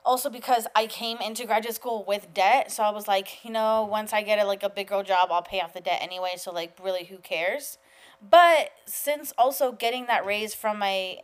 Also 0.06 0.30
because 0.30 0.68
I 0.76 0.86
came 0.86 1.18
into 1.18 1.48
graduate 1.48 1.74
school 1.74 2.06
with 2.08 2.32
debt, 2.32 2.72
so 2.72 2.84
I 2.84 2.92
was 2.92 3.08
like, 3.08 3.44
you 3.44 3.50
know, 3.50 3.88
once 3.90 4.14
I 4.14 4.22
get 4.22 4.38
a 4.38 4.46
like 4.46 4.62
a 4.62 4.70
big 4.70 4.88
girl 4.90 5.02
job, 5.02 5.30
I'll 5.32 5.42
pay 5.42 5.62
off 5.62 5.74
the 5.74 5.82
debt 5.82 5.98
anyway, 6.00 6.34
so 6.38 6.52
like 6.52 6.78
really 6.82 7.06
who 7.06 7.18
cares? 7.18 7.80
But 8.22 8.70
since 8.86 9.34
also 9.38 9.72
getting 9.72 10.06
that 10.06 10.24
raise 10.26 10.54
from 10.54 10.78
my 10.78 11.18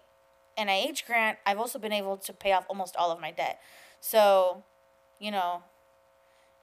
NIH 0.57 1.05
grant, 1.05 1.38
I've 1.45 1.60
also 1.60 1.77
been 1.77 1.91
able 1.93 2.17
to 2.17 2.33
pay 2.33 2.53
off 2.53 2.65
almost 2.69 2.95
all 2.95 3.12
of 3.12 3.19
my 3.19 3.31
debt. 3.31 3.60
So, 4.00 4.63
you 5.19 5.29
know, 5.31 5.63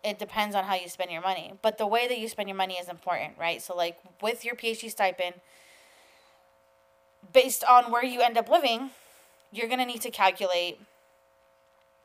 it 0.05 0.19
depends 0.19 0.55
on 0.55 0.65
how 0.65 0.75
you 0.75 0.89
spend 0.89 1.11
your 1.11 1.23
money. 1.23 1.55
But 1.63 1.79
the 1.79 1.87
way 1.87 2.09
that 2.09 2.19
you 2.19 2.29
spend 2.29 2.49
your 2.49 2.57
money 2.57 2.75
is 2.75 2.89
important, 2.89 3.35
right? 3.39 3.61
So 3.61 3.77
like 3.77 3.99
with 4.23 4.45
your 4.45 4.55
PhD 4.55 4.91
stipend, 4.91 5.37
based 7.33 7.65
on 7.65 7.91
where 7.91 8.05
you 8.05 8.21
end 8.21 8.39
up 8.39 8.49
living, 8.49 8.91
you're 9.53 9.67
going 9.67 9.81
to 9.81 9.87
need 9.87 10.03
to 10.03 10.11
calculate 10.11 10.81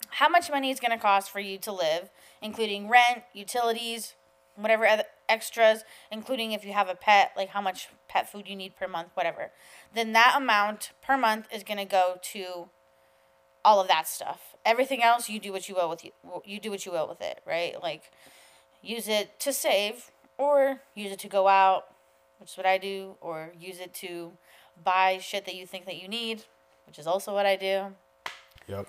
how 0.10 0.30
much 0.30 0.50
money 0.50 0.70
it's 0.70 0.80
going 0.80 0.92
to 0.92 0.98
cost 0.98 1.32
for 1.32 1.40
you 1.40 1.58
to 1.60 1.72
live, 1.72 2.10
including 2.42 2.90
rent, 2.90 3.24
utilities, 3.34 4.14
whatever 4.56 4.86
other 4.86 5.06
extras, 5.28 5.84
including 6.12 6.52
if 6.52 6.64
you 6.64 6.74
have 6.74 6.90
a 6.90 6.96
pet, 6.96 7.32
like 7.36 7.50
how 7.50 7.62
much 7.62 7.90
pet 8.08 8.32
food 8.32 8.48
you 8.48 8.56
need 8.56 8.76
per 8.76 8.88
month, 8.88 9.10
whatever. 9.16 9.52
Then 9.94 10.14
that 10.14 10.36
amount 10.38 10.92
per 11.02 11.18
month 11.18 11.48
is 11.52 11.64
going 11.64 11.78
to 11.78 11.86
go 11.86 12.18
to 12.22 12.70
all 13.66 13.80
of 13.80 13.88
that 13.88 14.08
stuff. 14.08 14.56
Everything 14.66 15.04
else 15.04 15.30
you 15.30 15.40
do 15.40 15.52
what 15.52 15.68
you 15.68 15.76
will 15.76 15.90
with 15.90 16.04
you 16.06 16.12
you 16.46 16.60
do 16.60 16.72
what 16.72 16.86
you 16.86 16.92
will 16.92 17.08
with 17.08 17.22
it, 17.22 17.42
right? 17.46 17.82
Like 17.82 18.12
use 18.82 19.08
it 19.08 19.40
to 19.42 19.54
save 19.54 20.12
or 20.38 20.82
use 20.96 21.12
it 21.12 21.20
to 21.20 21.28
go 21.28 21.48
out, 21.48 21.86
which 22.40 22.52
is 22.52 22.58
what 22.58 22.66
I 22.66 22.78
do, 22.78 23.16
or 23.22 23.52
use 23.60 23.80
it 23.80 23.94
to 23.96 24.32
buy 24.84 25.20
shit 25.22 25.46
that 25.46 25.56
you 25.56 25.66
think 25.66 25.86
that 25.86 26.02
you 26.02 26.08
need, 26.08 26.44
which 26.88 26.98
is 27.00 27.08
also 27.08 27.34
what 27.34 27.46
I 27.46 27.56
do. 27.56 27.94
Yep. 28.68 28.88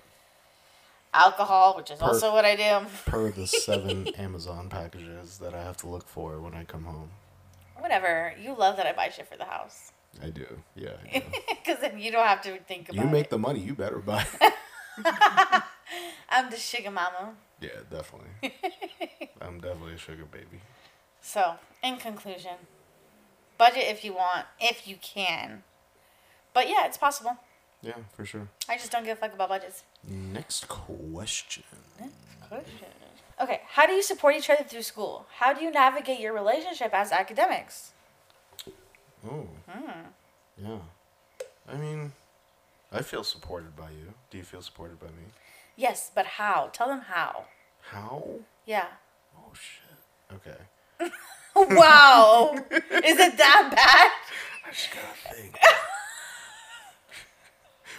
Alcohol, 1.12 1.74
which 1.76 1.90
is 1.90 1.98
Per- 2.00 2.06
also 2.06 2.32
what 2.32 2.44
I 2.44 2.56
do. 2.56 2.86
Per 3.06 3.30
the 3.30 3.46
seven 3.46 4.08
Amazon 4.16 4.68
packages 4.68 5.38
that 5.38 5.54
I 5.54 5.62
have 5.62 5.76
to 5.78 5.86
look 5.88 6.08
for 6.08 6.40
when 6.40 6.54
I 6.54 6.64
come 6.64 6.84
home. 6.84 7.10
Whatever. 7.78 8.32
You 8.40 8.54
love 8.56 8.76
that 8.78 8.86
I 8.86 8.92
buy 8.92 9.10
shit 9.10 9.28
for 9.28 9.36
the 9.36 9.44
house. 9.44 9.92
I 10.22 10.30
do. 10.30 10.46
Yeah. 10.74 10.96
Because 11.12 11.78
then 11.80 11.98
you 11.98 12.10
don't 12.10 12.26
have 12.26 12.42
to 12.42 12.58
think 12.60 12.88
about 12.88 13.04
you 13.04 13.10
make 13.10 13.26
it. 13.26 13.30
the 13.30 13.38
money, 13.38 13.60
you 13.60 13.74
better 13.74 13.98
buy. 13.98 14.26
I'm 16.30 16.50
the 16.50 16.56
sugar 16.56 16.90
mama. 16.90 17.34
yeah, 17.60 17.68
definitely. 17.90 18.30
I'm 19.40 19.60
definitely 19.60 19.94
a 19.94 19.98
sugar 19.98 20.24
baby. 20.24 20.60
So, 21.20 21.54
in 21.82 21.96
conclusion, 21.96 22.52
budget 23.58 23.84
if 23.86 24.04
you 24.04 24.14
want, 24.14 24.46
if 24.60 24.86
you 24.86 24.96
can. 25.00 25.62
But 26.52 26.68
yeah, 26.68 26.86
it's 26.86 26.98
possible. 26.98 27.36
Yeah, 27.82 27.96
for 28.14 28.24
sure. 28.24 28.48
I 28.68 28.76
just 28.76 28.90
don't 28.90 29.04
give 29.04 29.18
a 29.18 29.20
fuck 29.20 29.34
about 29.34 29.48
budgets. 29.48 29.82
Next 30.06 30.68
question. 30.68 31.64
Question. 32.48 32.88
Okay, 33.40 33.62
how 33.66 33.86
do 33.86 33.92
you 33.92 34.02
support 34.02 34.36
each 34.36 34.48
other 34.48 34.64
through 34.64 34.82
school? 34.82 35.26
How 35.38 35.52
do 35.52 35.62
you 35.64 35.70
navigate 35.70 36.20
your 36.20 36.32
relationship 36.32 36.94
as 36.94 37.10
academics? 37.10 37.92
Oh. 39.28 39.48
Hmm. 39.68 40.00
Yeah. 40.56 40.78
I 41.68 41.76
mean, 41.76 42.12
I 42.94 43.02
feel 43.02 43.24
supported 43.24 43.74
by 43.76 43.90
you. 43.90 44.14
Do 44.30 44.38
you 44.38 44.44
feel 44.44 44.62
supported 44.62 45.00
by 45.00 45.08
me? 45.08 45.24
Yes, 45.76 46.10
but 46.14 46.24
how? 46.26 46.70
Tell 46.72 46.86
them 46.88 47.00
how. 47.00 47.44
How? 47.90 48.24
Yeah. 48.66 48.86
Oh 49.36 49.52
shit. 49.52 50.36
Okay. 50.36 51.10
wow. 51.74 52.54
Is 52.70 53.18
it 53.18 53.36
that 53.36 53.70
bad? 53.74 54.10
I 54.66 54.70
just 54.72 54.90
gotta 54.92 55.34
think. 55.34 55.56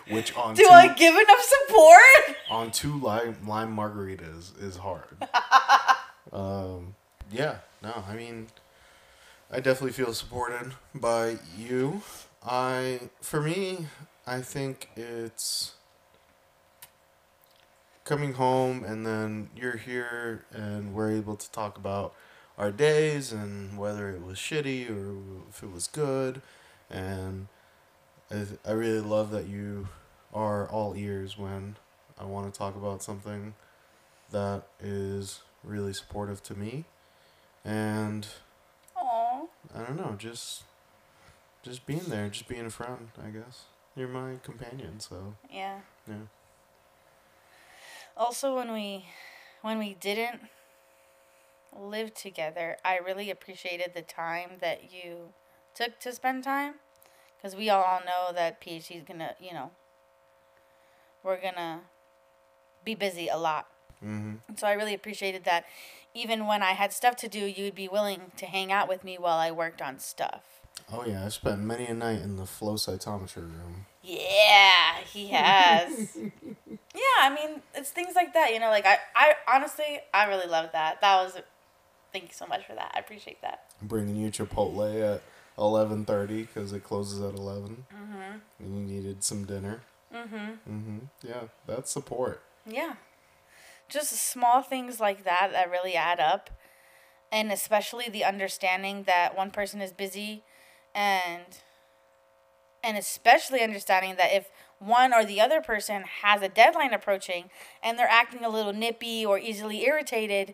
Which 0.10 0.36
on 0.38 0.54
Do 0.56 0.64
two, 0.64 0.70
I 0.70 0.88
give 0.94 1.14
enough 1.16 1.42
support? 1.42 2.38
on 2.50 2.72
two 2.72 2.98
lime 3.00 3.36
lime 3.46 3.76
margaritas 3.76 4.62
is 4.62 4.78
hard. 4.78 5.18
um, 6.32 6.96
yeah. 7.32 7.58
No, 7.82 8.04
I 8.08 8.16
mean, 8.16 8.48
I 9.52 9.58
definitely 9.60 9.92
feel 9.94 10.14
supported 10.14 10.74
by 10.94 11.38
you. 11.58 12.02
I, 12.48 13.00
for 13.22 13.42
me, 13.42 13.88
I 14.28 14.42
think 14.42 14.90
it's 14.96 15.74
coming 18.06 18.34
home 18.34 18.84
and 18.84 19.06
then 19.06 19.50
you're 19.56 19.78
here 19.78 20.46
and 20.52 20.96
we're 20.96 21.12
able 21.12 21.36
to 21.36 21.52
talk 21.52 21.78
about 21.78 22.16
our 22.58 22.72
days 22.72 23.32
and 23.32 23.78
whether 23.78 24.10
it 24.10 24.24
was 24.24 24.38
shitty 24.38 24.90
or 24.90 25.16
if 25.50 25.62
it 25.62 25.72
was 25.72 25.86
good. 25.86 26.42
And 26.90 27.48
I, 28.32 28.46
I 28.66 28.72
really 28.72 29.00
love 29.00 29.30
that 29.30 29.48
you 29.48 29.90
are 30.34 30.68
all 30.70 30.96
ears 30.96 31.38
when 31.38 31.76
I 32.20 32.26
want 32.26 32.52
to 32.52 32.58
talk 32.58 32.76
about 32.76 33.04
something 33.04 33.54
that 34.32 34.64
is 34.80 35.42
really 35.64 35.94
supportive 35.94 36.42
to 36.44 36.56
me. 36.56 36.86
And 37.64 38.28
Aw. 38.96 39.46
I 39.76 39.84
don't 39.84 39.98
know 39.98 40.16
just 40.18 40.64
just 41.62 41.86
being 41.86 42.04
there 42.08 42.30
just 42.30 42.48
being 42.48 42.66
a 42.66 42.70
friend 42.70 43.10
I 43.24 43.30
guess 43.30 43.64
you're 43.96 44.08
my 44.08 44.36
companion 44.44 45.00
so 45.00 45.36
Yeah. 45.52 45.80
yeah 46.08 46.28
Also, 48.18 48.56
when 48.56 48.72
we, 48.72 49.08
when 49.62 49.78
we 49.78 49.94
didn't 49.94 50.42
live 51.78 52.14
together, 52.14 52.78
I 52.86 52.98
really 52.98 53.30
appreciated 53.30 53.92
the 53.94 54.02
time 54.02 54.52
that 54.62 54.94
you 54.94 55.34
took 55.74 56.00
to 56.00 56.14
spend 56.14 56.44
time, 56.44 56.76
because 57.38 57.56
we 57.56 57.70
all 57.70 58.00
know 58.06 58.34
that 58.34 58.62
PhD 58.62 58.98
is 58.98 59.04
gonna, 59.04 59.36
you 59.40 59.52
know, 59.54 59.72
we're 61.24 61.42
gonna 61.42 61.82
be 62.86 62.96
busy 62.96 63.28
a 63.28 63.38
lot. 63.38 63.68
mm-hmm. 64.04 64.36
So 64.56 64.68
I 64.68 64.74
really 64.74 64.94
appreciated 64.94 65.44
that. 65.44 65.66
Even 66.14 66.48
when 66.48 66.64
I 66.64 66.72
had 66.72 66.94
stuff 66.94 67.18
to 67.18 67.28
do, 67.28 67.40
you'd 67.40 67.76
be 67.76 67.90
willing 67.90 68.32
to 68.38 68.46
hang 68.46 68.72
out 68.72 68.88
with 68.88 69.04
me 69.04 69.18
while 69.18 69.38
I 69.38 69.52
worked 69.52 69.82
on 69.82 70.00
stuff. 70.00 70.62
Oh 70.92 71.04
yeah 71.06 71.26
I 71.26 71.30
spent 71.30 71.62
many 71.62 71.86
a 71.88 71.94
night 71.94 72.22
in 72.22 72.36
the 72.38 72.46
flow 72.46 72.76
cytometry 72.76 73.38
room 73.38 73.86
Yeah, 74.04 75.00
he 75.12 75.28
has. 75.28 76.18
yeah, 76.70 77.18
I 77.22 77.30
mean, 77.34 77.62
it's 77.74 77.90
things 77.92 78.16
like 78.16 78.34
that, 78.34 78.54
you 78.54 78.60
know, 78.60 78.70
like 78.70 78.86
I, 78.86 78.98
I 79.16 79.34
honestly, 79.48 80.00
I 80.14 80.26
really 80.26 80.48
love 80.48 80.70
that. 80.74 81.02
That 81.02 81.24
was, 81.24 81.38
thank 82.14 82.26
you 82.26 82.34
so 82.34 82.46
much 82.46 82.66
for 82.66 82.74
that. 82.76 82.92
I 82.96 83.00
appreciate 83.00 83.42
that. 83.42 83.66
bringing 83.82 84.16
you 84.16 84.30
Chipotle 84.32 85.16
at 85.16 85.22
eleven 85.58 86.06
thirty 86.06 86.44
because 86.44 86.72
it 86.74 86.84
closes 86.84 87.22
at 87.22 87.34
11 87.34 87.86
Mhm. 87.94 88.42
and 88.60 88.76
you 88.76 88.96
needed 88.96 89.24
some 89.24 89.46
dinner. 89.46 89.82
Mhm. 90.14 90.58
Mm-hmm. 90.70 90.98
Yeah, 91.24 91.44
that's 91.66 91.92
support. 91.92 92.42
Yeah. 92.66 92.96
Just 93.90 94.12
small 94.14 94.62
things 94.62 95.00
like 95.00 95.24
that 95.26 95.52
that 95.52 95.70
really 95.72 95.96
add 95.96 96.20
up. 96.20 96.50
And 97.32 97.52
especially 97.52 98.08
the 98.10 98.24
understanding 98.24 99.04
that 99.04 99.36
one 99.36 99.52
person 99.52 99.82
is 99.82 99.92
busy 99.92 100.44
and 100.96 101.60
and 102.84 102.98
especially 102.98 103.62
understanding 103.62 104.16
that 104.16 104.32
if 104.32 104.50
one 104.80 105.14
or 105.14 105.26
the 105.26 105.42
other 105.42 105.60
person 105.60 106.04
has 106.22 106.42
a 106.42 106.50
deadline 106.50 106.94
approaching 106.94 107.50
and 107.82 107.98
they're 107.98 108.08
acting 108.08 108.46
a 108.46 108.50
little 108.50 108.74
nippy 108.74 109.26
or 109.26 109.40
easily 109.40 109.84
irritated, 109.86 110.54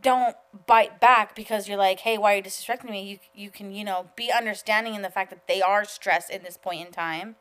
don't 0.00 0.34
bite 0.66 1.00
back 1.00 1.36
because 1.36 1.68
you're 1.68 1.78
like, 1.78 2.00
"Hey, 2.00 2.18
why 2.18 2.34
are 2.34 2.36
you 2.36 2.42
disrespecting 2.42 2.90
me?" 2.90 3.02
You 3.02 3.18
you 3.44 3.50
can, 3.50 3.72
you 3.72 3.84
know, 3.84 4.10
be 4.16 4.30
understanding 4.32 4.94
in 4.94 5.02
the 5.02 5.10
fact 5.10 5.30
that 5.30 5.46
they 5.46 5.62
are 5.62 5.84
stressed 5.84 6.30
in 6.30 6.42
this 6.42 6.56
point 6.56 6.86
in 6.86 6.92
time. 6.92 7.36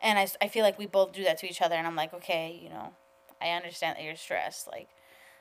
And 0.00 0.18
I 0.18 0.26
I 0.40 0.48
feel 0.48 0.64
like 0.64 0.78
we 0.78 0.86
both 0.86 1.12
do 1.12 1.24
that 1.24 1.38
to 1.38 1.48
each 1.48 1.62
other 1.62 1.74
and 1.76 1.86
I'm 1.86 1.96
like, 1.96 2.14
"Okay, 2.14 2.58
you 2.62 2.70
know, 2.70 2.94
I 3.42 3.50
understand 3.50 3.96
that 3.96 4.04
you're 4.04 4.16
stressed. 4.16 4.66
Like, 4.68 4.88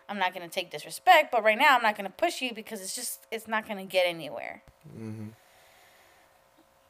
I'm 0.09 0.19
not 0.19 0.33
going 0.33 0.47
to 0.47 0.53
take 0.53 0.71
disrespect, 0.71 1.31
but 1.31 1.43
right 1.43 1.57
now 1.57 1.75
I'm 1.75 1.83
not 1.83 1.95
going 1.95 2.09
to 2.09 2.15
push 2.17 2.41
you 2.41 2.53
because 2.53 2.81
it's 2.81 2.95
just 2.95 3.25
it's 3.31 3.47
not 3.47 3.65
going 3.67 3.77
to 3.77 3.89
get 3.89 4.05
anywhere." 4.07 4.63
Mm-hmm. 4.89 5.29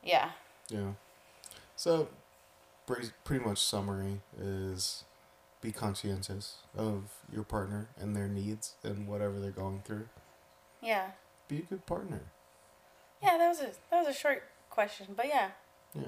Yeah. 0.03 0.31
Yeah. 0.69 0.93
So, 1.75 2.09
pretty, 2.85 3.09
pretty 3.23 3.43
much 3.43 3.59
summary 3.59 4.21
is 4.39 5.03
be 5.61 5.71
conscientious 5.71 6.57
of 6.77 7.03
your 7.31 7.43
partner 7.43 7.87
and 7.99 8.15
their 8.15 8.27
needs 8.27 8.73
and 8.83 9.07
whatever 9.07 9.39
they're 9.39 9.51
going 9.51 9.81
through. 9.85 10.09
Yeah. 10.81 11.11
Be 11.47 11.59
a 11.59 11.61
good 11.61 11.85
partner. 11.85 12.21
Yeah, 13.21 13.37
that 13.37 13.47
was 13.47 13.61
a 13.61 13.71
that 13.89 14.05
was 14.05 14.07
a 14.07 14.13
short 14.13 14.43
question, 14.69 15.07
but 15.15 15.27
yeah. 15.27 15.51
Yeah. 15.95 16.03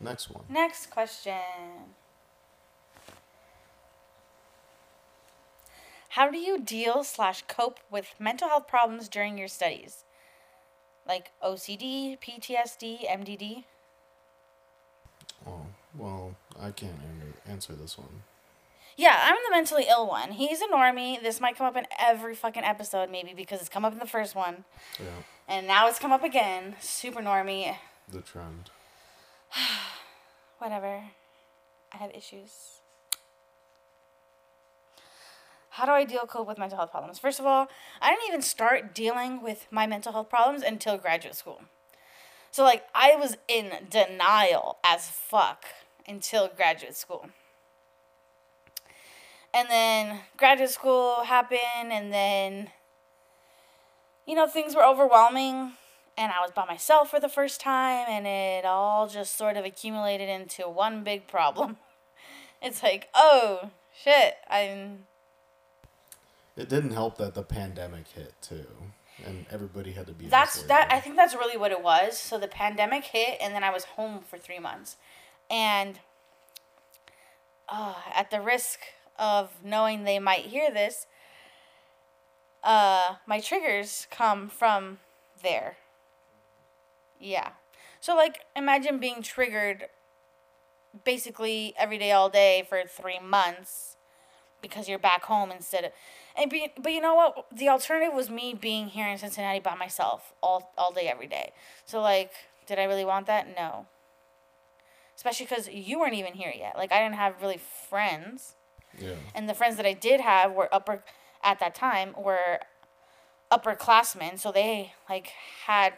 Next 0.00 0.30
one. 0.30 0.44
Next 0.48 0.90
question. 0.90 1.34
How 6.10 6.30
do 6.30 6.38
you 6.38 6.60
deal 6.60 7.02
slash 7.02 7.42
cope 7.48 7.80
with 7.90 8.14
mental 8.20 8.48
health 8.48 8.68
problems 8.68 9.08
during 9.08 9.36
your 9.36 9.48
studies? 9.48 10.04
Like 11.06 11.30
OCD, 11.44 12.18
PTSD, 12.18 13.06
MDD? 13.08 13.64
Oh, 15.46 15.66
well, 15.96 16.34
I 16.60 16.70
can't 16.70 16.92
answer 17.46 17.74
this 17.74 17.98
one. 17.98 18.22
Yeah, 18.96 19.18
I'm 19.22 19.36
the 19.46 19.50
mentally 19.56 19.86
ill 19.88 20.06
one. 20.06 20.32
He's 20.32 20.60
a 20.60 20.66
normie. 20.68 21.20
This 21.20 21.40
might 21.40 21.56
come 21.58 21.66
up 21.66 21.76
in 21.76 21.86
every 22.00 22.34
fucking 22.34 22.62
episode, 22.62 23.10
maybe 23.10 23.34
because 23.34 23.60
it's 23.60 23.68
come 23.68 23.84
up 23.84 23.92
in 23.92 23.98
the 23.98 24.06
first 24.06 24.34
one. 24.34 24.64
Yeah, 25.00 25.22
And 25.48 25.66
now 25.66 25.88
it's 25.88 25.98
come 25.98 26.12
up 26.12 26.22
again. 26.22 26.76
Super 26.80 27.20
normie. 27.20 27.76
the 28.08 28.20
trend. 28.20 28.70
Whatever. 30.58 31.02
I 31.92 31.96
have 31.96 32.12
issues. 32.12 32.80
How 35.74 35.86
do 35.86 35.92
I 35.92 36.04
deal 36.04 36.26
cope 36.26 36.46
with 36.46 36.58
mental 36.58 36.78
health 36.78 36.92
problems? 36.92 37.18
First 37.18 37.40
of 37.40 37.46
all, 37.46 37.66
I 38.00 38.10
didn't 38.10 38.28
even 38.28 38.42
start 38.42 38.94
dealing 38.94 39.42
with 39.42 39.66
my 39.70 39.86
mental 39.86 40.12
health 40.12 40.30
problems 40.30 40.62
until 40.62 40.96
graduate 40.96 41.34
school. 41.34 41.62
So 42.52 42.62
like 42.62 42.84
I 42.94 43.16
was 43.16 43.36
in 43.48 43.72
denial 43.90 44.78
as 44.84 45.08
fuck 45.08 45.64
until 46.06 46.48
graduate 46.48 46.96
school. 46.96 47.26
And 49.52 49.68
then 49.68 50.20
graduate 50.36 50.70
school 50.70 51.24
happened 51.24 51.90
and 51.90 52.12
then 52.12 52.70
you 54.26 54.36
know 54.36 54.46
things 54.46 54.76
were 54.76 54.84
overwhelming 54.84 55.72
and 56.16 56.30
I 56.30 56.40
was 56.40 56.52
by 56.52 56.64
myself 56.64 57.10
for 57.10 57.18
the 57.18 57.28
first 57.28 57.60
time, 57.60 58.06
and 58.08 58.26
it 58.26 58.64
all 58.64 59.08
just 59.08 59.36
sort 59.36 59.56
of 59.56 59.64
accumulated 59.64 60.28
into 60.28 60.68
one 60.68 61.02
big 61.02 61.26
problem. 61.26 61.78
It's 62.62 62.82
like, 62.82 63.08
oh 63.14 63.72
shit, 63.92 64.36
I'm. 64.48 65.00
It 66.56 66.68
didn't 66.68 66.92
help 66.92 67.18
that 67.18 67.34
the 67.34 67.42
pandemic 67.42 68.06
hit 68.08 68.34
too, 68.40 68.66
and 69.24 69.46
everybody 69.50 69.92
had 69.92 70.06
to 70.06 70.12
be. 70.12 70.26
That's 70.26 70.62
that. 70.64 70.92
I 70.92 71.00
think 71.00 71.16
that's 71.16 71.34
really 71.34 71.56
what 71.56 71.72
it 71.72 71.82
was. 71.82 72.16
So 72.16 72.38
the 72.38 72.48
pandemic 72.48 73.04
hit, 73.04 73.38
and 73.40 73.54
then 73.54 73.64
I 73.64 73.70
was 73.70 73.84
home 73.84 74.20
for 74.20 74.38
three 74.38 74.60
months, 74.60 74.96
and 75.50 75.98
uh, 77.68 77.94
at 78.14 78.30
the 78.30 78.40
risk 78.40 78.80
of 79.18 79.50
knowing 79.64 80.04
they 80.04 80.18
might 80.18 80.46
hear 80.46 80.70
this, 80.70 81.06
uh, 82.62 83.16
my 83.26 83.40
triggers 83.40 84.06
come 84.10 84.48
from 84.48 84.98
there. 85.42 85.76
Yeah. 87.20 87.50
So 88.00 88.14
like 88.14 88.40
imagine 88.54 88.98
being 88.98 89.22
triggered 89.22 89.86
basically 91.04 91.74
every 91.76 91.98
day 91.98 92.12
all 92.12 92.28
day 92.28 92.64
for 92.68 92.82
3 92.86 93.18
months 93.18 93.96
because 94.62 94.88
you're 94.88 94.98
back 94.98 95.24
home 95.24 95.50
instead 95.50 95.84
of 95.84 95.90
and 96.36 96.50
be, 96.50 96.70
but 96.80 96.92
you 96.92 97.00
know 97.00 97.14
what 97.14 97.46
the 97.52 97.68
alternative 97.68 98.14
was 98.14 98.28
me 98.30 98.54
being 98.54 98.88
here 98.88 99.06
in 99.08 99.18
Cincinnati 99.18 99.60
by 99.60 99.74
myself 99.74 100.32
all 100.42 100.72
all 100.76 100.92
day 100.92 101.08
every 101.08 101.26
day. 101.26 101.52
So 101.86 102.00
like 102.00 102.32
did 102.66 102.78
I 102.78 102.84
really 102.84 103.04
want 103.04 103.26
that? 103.26 103.46
No. 103.56 103.86
Especially 105.16 105.46
cuz 105.46 105.68
you 105.68 105.98
weren't 106.00 106.14
even 106.14 106.34
here 106.34 106.52
yet. 106.56 106.76
Like 106.76 106.92
I 106.92 107.00
didn't 107.02 107.16
have 107.16 107.40
really 107.40 107.58
friends 107.58 108.54
Yeah. 108.98 109.14
and 109.34 109.48
the 109.48 109.54
friends 109.54 109.76
that 109.76 109.86
I 109.86 109.92
did 109.92 110.20
have 110.20 110.52
were 110.52 110.68
upper 110.74 111.04
at 111.42 111.58
that 111.60 111.74
time 111.74 112.14
were 112.16 112.60
upperclassmen, 113.52 114.38
so 114.38 114.50
they 114.50 114.94
like 115.08 115.28
had 115.66 115.92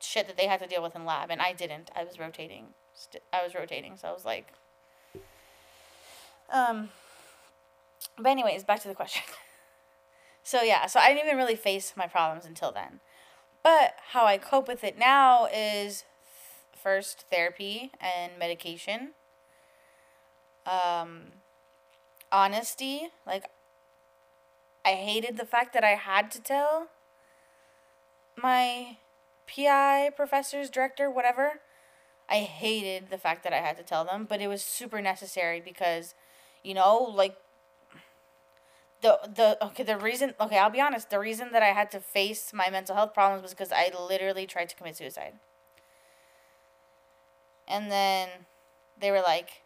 shit 0.00 0.26
that 0.26 0.36
they 0.36 0.46
had 0.46 0.60
to 0.60 0.66
deal 0.66 0.82
with 0.82 0.94
in 0.94 1.04
lab, 1.06 1.30
and 1.30 1.40
I 1.40 1.52
didn't. 1.54 1.90
I 1.96 2.04
was 2.04 2.18
rotating. 2.18 2.74
st- 2.94 3.22
I 3.32 3.42
was 3.42 3.54
rotating, 3.54 3.96
so 3.96 4.08
I 4.08 4.12
was 4.12 4.24
like, 4.24 4.52
um. 6.50 6.90
But 8.16 8.28
anyways, 8.28 8.64
back 8.64 8.80
to 8.82 8.88
the 8.88 8.94
question. 8.94 9.22
so 10.42 10.62
yeah, 10.62 10.86
so 10.86 11.00
I 11.00 11.08
didn't 11.08 11.26
even 11.26 11.36
really 11.36 11.56
face 11.56 11.94
my 11.96 12.06
problems 12.06 12.46
until 12.46 12.72
then. 12.72 13.00
But 13.62 13.94
how 14.10 14.26
I 14.26 14.38
cope 14.38 14.68
with 14.68 14.84
it 14.84 14.98
now 14.98 15.46
is 15.52 16.04
first 16.80 17.24
therapy 17.30 17.90
and 18.00 18.32
medication. 18.38 19.12
Um, 20.66 21.32
honesty, 22.30 23.08
like 23.26 23.44
I 24.84 24.92
hated 24.92 25.36
the 25.36 25.46
fact 25.46 25.72
that 25.72 25.84
I 25.84 25.94
had 25.94 26.30
to 26.32 26.42
tell 26.42 26.88
my 28.36 28.98
PI, 29.46 30.10
professors, 30.16 30.68
director, 30.68 31.10
whatever. 31.10 31.60
I 32.28 32.38
hated 32.38 33.10
the 33.10 33.18
fact 33.18 33.44
that 33.44 33.52
I 33.52 33.58
had 33.58 33.76
to 33.76 33.82
tell 33.82 34.04
them, 34.04 34.26
but 34.28 34.40
it 34.40 34.48
was 34.48 34.62
super 34.62 35.00
necessary 35.00 35.60
because, 35.60 36.14
you 36.62 36.74
know, 36.74 36.98
like 36.98 37.36
the 39.04 39.18
the 39.34 39.64
okay 39.66 39.82
the 39.82 39.98
reason 39.98 40.32
okay 40.40 40.56
I'll 40.58 40.70
be 40.70 40.80
honest 40.80 41.10
the 41.10 41.18
reason 41.18 41.52
that 41.52 41.62
I 41.62 41.72
had 41.72 41.90
to 41.90 42.00
face 42.00 42.52
my 42.54 42.70
mental 42.70 42.96
health 42.96 43.12
problems 43.12 43.42
was 43.42 43.52
because 43.52 43.70
I 43.70 43.92
literally 44.10 44.46
tried 44.46 44.70
to 44.70 44.76
commit 44.76 44.96
suicide. 44.96 45.34
And 47.68 47.90
then 47.92 48.28
they 48.98 49.10
were 49.10 49.20
like, 49.20 49.62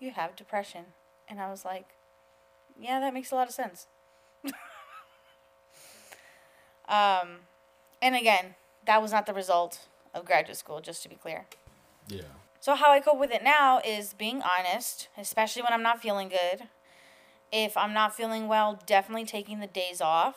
"You 0.00 0.12
have 0.12 0.36
depression," 0.36 0.86
and 1.28 1.40
I 1.40 1.50
was 1.50 1.64
like, 1.64 1.88
"Yeah, 2.78 3.00
that 3.00 3.12
makes 3.12 3.30
a 3.30 3.34
lot 3.34 3.48
of 3.48 3.54
sense." 3.54 3.86
um, 6.88 7.46
and 8.00 8.14
again, 8.16 8.54
that 8.84 9.02
was 9.02 9.12
not 9.12 9.26
the 9.26 9.34
result 9.34 9.86
of 10.14 10.24
graduate 10.24 10.56
school, 10.56 10.80
just 10.80 11.02
to 11.02 11.08
be 11.08 11.14
clear. 11.14 11.46
Yeah. 12.08 12.22
So 12.60 12.74
how 12.74 12.90
I 12.90 13.00
cope 13.00 13.18
with 13.18 13.30
it 13.30 13.44
now 13.44 13.80
is 13.84 14.12
being 14.12 14.42
honest, 14.42 15.08
especially 15.16 15.62
when 15.62 15.72
I'm 15.72 15.84
not 15.84 16.02
feeling 16.02 16.28
good. 16.28 16.68
If 17.52 17.76
I'm 17.76 17.92
not 17.94 18.14
feeling 18.14 18.48
well, 18.48 18.78
definitely 18.86 19.24
taking 19.24 19.60
the 19.60 19.66
days 19.66 20.00
off. 20.00 20.36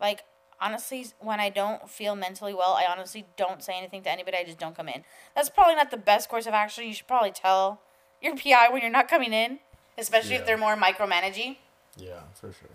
Like 0.00 0.22
honestly, 0.60 1.06
when 1.20 1.40
I 1.40 1.48
don't 1.50 1.88
feel 1.88 2.14
mentally 2.16 2.52
well, 2.54 2.74
I 2.78 2.84
honestly 2.90 3.26
don't 3.36 3.62
say 3.62 3.76
anything 3.78 4.02
to 4.02 4.10
anybody. 4.10 4.36
I 4.36 4.44
just 4.44 4.58
don't 4.58 4.76
come 4.76 4.88
in. 4.88 5.04
That's 5.34 5.48
probably 5.48 5.74
not 5.76 5.90
the 5.90 5.96
best 5.96 6.28
course 6.28 6.46
of 6.46 6.54
action. 6.54 6.86
You 6.86 6.94
should 6.94 7.06
probably 7.06 7.30
tell 7.30 7.80
your 8.20 8.36
PI 8.42 8.68
when 8.70 8.82
you're 8.82 8.90
not 8.90 9.08
coming 9.08 9.32
in, 9.32 9.60
especially 9.96 10.32
Yeah. 10.34 10.40
if 10.40 10.46
they're 10.46 10.58
more 10.58 10.76
micromanaging. 10.76 11.56
Yeah, 11.96 12.20
for 12.34 12.52
sure. 12.52 12.68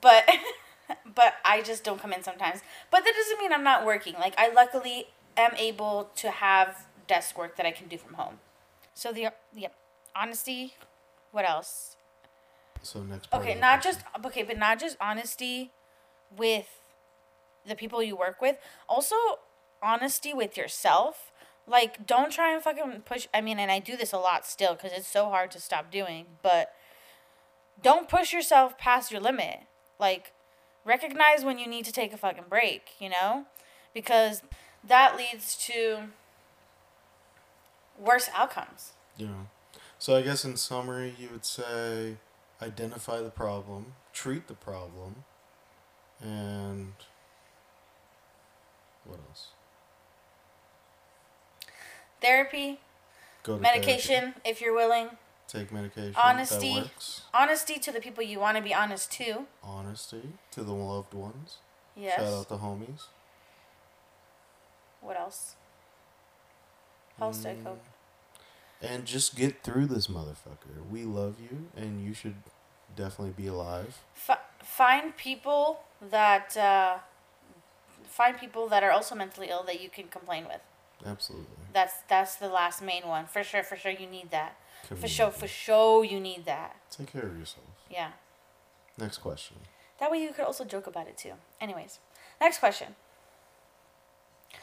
but 0.00 0.28
but 1.14 1.34
I 1.44 1.62
just 1.62 1.84
don't 1.84 2.00
come 2.00 2.12
in 2.12 2.22
sometimes. 2.22 2.60
But 2.90 3.04
that 3.04 3.14
doesn't 3.14 3.38
mean 3.38 3.52
I'm 3.52 3.64
not 3.64 3.84
working. 3.84 4.14
Like 4.14 4.34
I 4.38 4.50
luckily 4.52 5.06
am 5.36 5.54
able 5.56 6.10
to 6.16 6.30
have 6.30 6.86
desk 7.06 7.38
work 7.38 7.56
that 7.56 7.66
I 7.66 7.70
can 7.70 7.88
do 7.88 7.96
from 7.98 8.14
home. 8.14 8.38
So 8.94 9.12
the 9.12 9.30
yep, 9.54 9.74
honesty. 10.14 10.74
What 11.32 11.48
else? 11.48 11.96
So 12.82 13.02
next 13.02 13.32
Okay, 13.32 13.54
not 13.54 13.82
just 13.82 14.00
okay, 14.24 14.42
but 14.42 14.58
not 14.58 14.78
just 14.78 14.96
honesty 15.00 15.72
with 16.36 16.68
the 17.66 17.74
people 17.74 18.02
you 18.02 18.16
work 18.16 18.40
with. 18.40 18.56
Also 18.88 19.16
honesty 19.82 20.32
with 20.32 20.56
yourself. 20.56 21.32
Like 21.66 22.06
don't 22.06 22.32
try 22.32 22.52
and 22.52 22.62
fucking 22.62 23.02
push 23.04 23.26
I 23.34 23.40
mean, 23.40 23.58
and 23.58 23.70
I 23.70 23.78
do 23.78 23.96
this 23.96 24.12
a 24.12 24.18
lot 24.18 24.46
still 24.46 24.76
cuz 24.76 24.92
it's 24.92 25.08
so 25.08 25.28
hard 25.28 25.50
to 25.52 25.60
stop 25.60 25.90
doing, 25.90 26.26
but 26.42 26.74
don't 27.82 28.08
push 28.08 28.32
yourself 28.32 28.78
past 28.78 29.10
your 29.10 29.20
limit. 29.20 29.60
Like 29.98 30.32
recognize 30.84 31.44
when 31.44 31.58
you 31.58 31.66
need 31.66 31.84
to 31.84 31.92
take 31.92 32.12
a 32.12 32.16
fucking 32.16 32.44
break, 32.48 32.92
you 32.98 33.10
know? 33.10 33.44
Because 33.92 34.42
that 34.82 35.16
leads 35.16 35.56
to 35.66 36.08
worse 37.98 38.30
outcomes. 38.34 38.92
Yeah. 39.16 39.44
So 39.98 40.16
I 40.16 40.22
guess 40.22 40.44
in 40.44 40.56
summary, 40.56 41.14
you 41.18 41.28
would 41.32 41.44
say 41.44 42.16
identify 42.62 43.20
the 43.20 43.30
problem, 43.30 43.94
treat 44.12 44.46
the 44.46 44.54
problem, 44.54 45.24
and 46.20 46.92
what 49.04 49.18
else? 49.28 49.48
Therapy, 52.20 52.80
Go 53.42 53.56
to 53.56 53.62
medication 53.62 54.20
therapy, 54.32 54.40
if 54.44 54.60
you're 54.60 54.74
willing. 54.74 55.10
take 55.46 55.72
medication. 55.72 56.14
Honesty. 56.16 56.90
Honesty 57.34 57.78
to 57.78 57.92
the 57.92 58.00
people 58.00 58.22
you 58.22 58.38
want 58.40 58.56
to 58.56 58.62
be 58.62 58.74
honest 58.74 59.10
to. 59.12 59.46
Honesty 59.62 60.32
to 60.52 60.62
the 60.62 60.74
loved 60.74 61.14
ones. 61.14 61.58
Yes. 61.96 62.16
Shout 62.20 62.32
out 62.32 62.48
the 62.48 62.58
homies. 62.58 63.04
What 65.00 65.18
else? 65.18 65.54
How 67.18 67.26
else 67.26 67.38
do 67.38 67.48
I 67.50 67.54
cope? 67.64 67.82
And 68.80 69.04
just 69.04 69.36
get 69.36 69.64
through 69.64 69.86
this 69.86 70.06
motherfucker. 70.06 70.88
We 70.88 71.02
love 71.02 71.36
you, 71.40 71.68
and 71.76 72.04
you 72.04 72.14
should 72.14 72.36
definitely 72.94 73.34
be 73.36 73.48
alive. 73.48 73.98
F- 74.28 74.38
find 74.62 75.16
people 75.16 75.80
that 76.00 76.56
uh, 76.56 76.98
find 78.04 78.38
people 78.38 78.68
that 78.68 78.84
are 78.84 78.92
also 78.92 79.14
mentally 79.14 79.48
ill 79.50 79.64
that 79.64 79.80
you 79.82 79.88
can 79.88 80.06
complain 80.08 80.44
with. 80.44 80.60
Absolutely. 81.04 81.46
That's 81.72 81.94
that's 82.08 82.36
the 82.36 82.48
last 82.48 82.82
main 82.82 83.06
one 83.06 83.26
for 83.26 83.42
sure. 83.42 83.62
For 83.62 83.76
sure, 83.76 83.92
you 83.92 84.06
need 84.06 84.30
that. 84.30 84.56
For 84.84 85.08
sure, 85.08 85.30
for 85.30 85.48
sure, 85.48 86.04
you 86.04 86.20
need 86.20 86.44
that. 86.46 86.76
Take 86.90 87.12
care 87.12 87.26
of 87.26 87.38
yourself. 87.38 87.66
Yeah. 87.90 88.12
Next 88.96 89.18
question. 89.18 89.56
That 90.00 90.10
way, 90.10 90.22
you 90.22 90.32
could 90.32 90.44
also 90.44 90.64
joke 90.64 90.86
about 90.86 91.08
it 91.08 91.16
too. 91.18 91.32
Anyways, 91.60 91.98
next 92.40 92.58
question. 92.58 92.94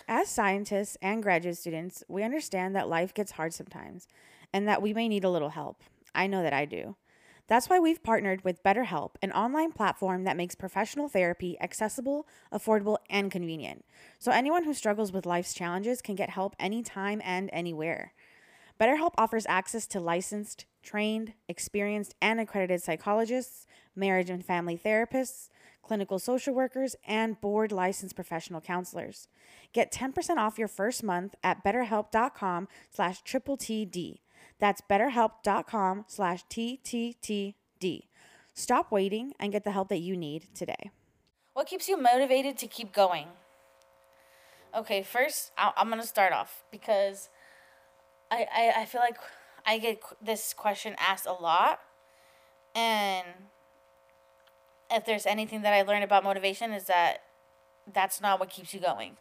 As 0.08 0.30
scientists 0.30 0.98
and 1.02 1.24
graduate 1.24 1.58
students, 1.58 2.04
we 2.08 2.22
understand 2.22 2.76
that 2.76 2.88
life 2.88 3.14
gets 3.14 3.32
hard 3.34 3.54
sometimes 3.54 4.08
and 4.54 4.68
that 4.68 4.82
we 4.82 4.94
may 4.94 5.08
need 5.08 5.24
a 5.24 5.30
little 5.30 5.50
help. 5.50 5.82
I 6.14 6.28
know 6.28 6.44
that 6.44 6.54
I 6.54 6.66
do. 6.66 6.96
That's 7.48 7.70
why 7.70 7.80
we've 7.80 8.04
partnered 8.04 8.44
with 8.44 8.64
BetterHelp, 8.64 9.12
an 9.22 9.32
online 9.32 9.72
platform 9.72 10.24
that 10.24 10.38
makes 10.38 10.56
professional 10.56 11.08
therapy 11.08 11.58
accessible, 11.60 12.28
affordable, 12.52 12.98
and 13.10 13.32
convenient. 13.32 13.86
So 14.20 14.32
anyone 14.32 14.64
who 14.64 14.74
struggles 14.74 15.12
with 15.12 15.26
life's 15.26 15.54
challenges 15.54 16.02
can 16.02 16.16
get 16.16 16.32
help 16.32 16.56
anytime 16.60 17.22
and 17.24 17.50
anywhere. 17.52 18.14
BetterHelp 18.80 19.14
offers 19.18 19.46
access 19.48 19.88
to 19.88 20.00
licensed, 20.00 20.66
trained, 20.84 21.34
experienced, 21.48 22.16
and 22.22 22.40
accredited 22.40 22.82
psychologists, 22.82 23.66
marriage 23.96 24.30
and 24.30 24.44
family 24.44 24.78
therapists, 24.78 25.50
clinical 25.86 26.20
social 26.20 26.54
workers, 26.54 26.96
and 27.08 27.40
board 27.40 27.72
licensed 27.72 28.16
professional 28.16 28.62
counselors. 28.62 29.28
Get 29.74 29.92
10% 29.92 30.38
off 30.38 30.58
your 30.58 30.68
first 30.68 31.04
month 31.04 31.36
at 31.44 31.64
betterhelp.com 31.64 32.68
slash 32.92 33.22
triple 33.22 33.58
TD. 33.58 34.20
That's 34.60 34.82
betterhelp.com 34.82 36.06
slash 36.08 36.46
TTTD. 36.50 38.04
Stop 38.54 38.92
waiting 38.92 39.34
and 39.40 39.52
get 39.52 39.64
the 39.64 39.72
help 39.72 39.90
that 39.90 40.00
you 40.00 40.16
need 40.16 40.48
today. 40.54 40.92
What 41.54 41.68
keeps 41.68 41.88
you 41.88 42.02
motivated 42.02 42.58
to 42.60 42.68
keep 42.68 42.94
going? 42.94 43.28
Okay, 44.76 45.04
first 45.04 45.52
I'm 45.58 45.90
gonna 45.90 46.06
start 46.06 46.34
off 46.34 46.64
because 46.70 47.30
I, 48.30 48.46
I 48.54 48.82
I 48.82 48.86
feel 48.86 49.00
like 49.00 49.18
I 49.66 49.78
get 49.78 50.02
this 50.22 50.54
question 50.54 50.96
asked 51.00 51.26
a 51.26 51.32
lot, 51.32 51.80
and 52.76 53.26
if 54.92 55.06
there's 55.06 55.26
anything 55.26 55.62
that 55.64 55.74
I 55.74 55.82
learned 55.82 56.04
about 56.04 56.24
motivation 56.24 56.72
is 56.74 56.86
that 56.86 57.24
that's 57.94 58.20
not 58.22 58.40
what 58.40 58.50
keeps 58.50 58.74
you 58.74 58.80
going. 58.80 59.18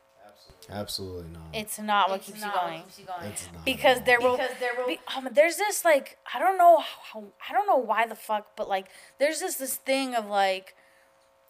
Absolutely 0.70 1.30
not. 1.30 1.42
It's 1.52 1.78
not 1.78 2.08
what 2.08 2.16
It's 2.20 2.26
keeps 2.26 2.40
not 2.40 2.46
you 2.54 2.60
what 2.60 2.66
going. 2.70 2.82
keeps 2.82 2.98
you 2.98 3.04
going. 3.04 3.24
It's 3.30 3.48
not. 3.52 3.64
because 3.64 4.00
there 4.02 4.20
will 4.20 4.36
Because 4.36 4.56
there 4.60 4.70
will- 4.76 4.86
be, 4.86 5.00
um, 5.14 5.28
there's 5.32 5.56
this 5.58 5.84
like 5.84 6.16
I 6.32 6.38
don't 6.38 6.56
know 6.56 6.78
how 6.78 7.24
I 7.48 7.52
don't 7.52 7.66
know 7.66 7.76
why 7.76 8.06
the 8.06 8.14
fuck 8.14 8.56
but 8.56 8.68
like 8.68 8.86
there's 9.18 9.40
just 9.40 9.58
this 9.58 9.76
thing 9.76 10.14
of 10.14 10.26
like 10.26 10.74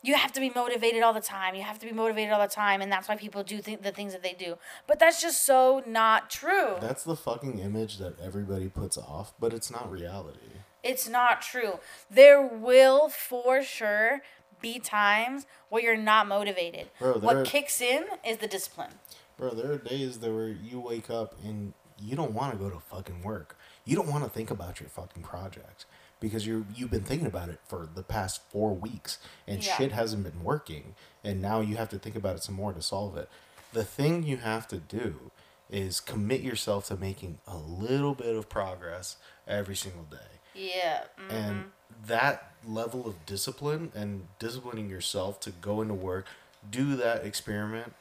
you 0.03 0.16
have 0.16 0.33
to 0.33 0.40
be 0.40 0.50
motivated 0.55 1.03
all 1.05 1.12
the 1.12 1.20
time 1.20 1.55
you 1.55 1.62
have 1.62 1.79
to 1.79 1.87
be 1.87 1.92
motivated 1.92 2.33
all 2.33 2.40
the 2.40 2.53
time 2.53 2.83
and 2.83 2.90
that's 2.90 3.09
why 3.09 3.16
people 3.16 3.42
do 3.44 3.61
th- 3.62 3.81
the 3.83 3.92
things 3.92 4.12
that 4.12 4.22
they 4.24 4.33
do 4.35 4.59
but 4.88 4.98
that's 4.98 5.22
just 5.22 5.44
so 5.46 5.83
not 5.87 6.29
true 6.29 6.74
That's 6.81 7.05
the 7.05 7.16
fucking 7.16 7.59
image 7.61 7.98
that 7.98 8.18
everybody 8.20 8.68
puts 8.68 8.98
off, 8.98 9.33
but 9.38 9.55
it's 9.55 9.70
not 9.70 9.90
reality. 9.90 10.59
It's 10.85 11.09
not 11.09 11.42
true 11.42 11.81
there 12.11 12.40
will 12.40 13.09
for 13.09 13.62
sure 13.62 14.20
be 14.61 14.79
times 14.79 15.47
where 15.68 15.83
you're 15.83 15.97
not 15.97 16.29
motivated 16.29 16.88
Bro, 17.01 17.18
what 17.18 17.37
are- 17.37 17.44
kicks 17.44 17.81
in 17.81 18.05
is 18.25 18.38
the 18.38 18.47
discipline 18.47 18.92
Bro, 19.37 19.55
there 19.55 19.73
are 19.73 19.79
days 19.79 20.20
that 20.20 20.33
where 20.33 20.47
you 20.47 20.79
wake 20.79 21.11
up 21.11 21.35
and 21.42 21.73
you 22.01 22.14
don't 22.14 22.33
want 22.33 22.53
to 22.53 22.59
go 22.59 22.70
to 22.70 22.79
fucking 22.79 23.23
work. 23.23 23.57
You 23.85 23.97
don't 23.97 24.07
want 24.09 24.23
to 24.23 24.31
think 24.31 24.49
about 24.51 24.79
your 24.79 24.88
fucking 24.88 25.25
project 25.25 25.87
because 26.20 26.47
you're 26.47 26.64
you've 26.75 26.92
been 26.92 27.03
thinking 27.03 27.27
about 27.27 27.49
it 27.49 27.59
for 27.66 27.88
the 27.92 28.05
past 28.05 28.42
four 28.51 28.73
weeks 28.75 29.18
and 29.49 29.64
Yeah. 29.64 29.75
shit 29.77 29.90
hasn't 29.92 30.23
been 30.23 30.44
working, 30.44 30.94
and 31.25 31.42
now 31.42 31.61
you 31.61 31.77
have 31.77 31.88
to 31.90 31.99
think 31.99 32.14
about 32.14 32.37
it 32.37 32.44
some 32.44 32.55
more 32.55 32.73
to 32.73 32.81
solve 32.81 33.16
it. 33.16 33.29
The 33.73 33.85
thing 33.85 34.23
you 34.23 34.37
have 34.37 34.68
to 34.68 34.77
do 34.79 35.33
is 35.68 35.99
commit 35.99 36.42
yourself 36.42 36.87
to 36.87 36.97
making 36.97 37.38
a 37.49 37.57
little 37.57 38.14
bit 38.14 38.37
of 38.37 38.49
progress 38.49 39.16
every 39.49 39.75
single 39.75 40.05
day. 40.05 40.38
Yeah 40.55 41.03
mm. 41.19 41.33
And 41.33 41.64
that 42.07 42.53
level 42.67 43.07
of 43.07 43.27
discipline 43.27 43.93
and 43.95 44.27
disciplining 44.38 44.88
yourself 44.88 45.40
to 45.40 45.51
go 45.51 45.81
into 45.81 45.95
work, 45.95 46.27
do 46.71 46.97
that 46.97 47.25
experiment, 47.25 47.93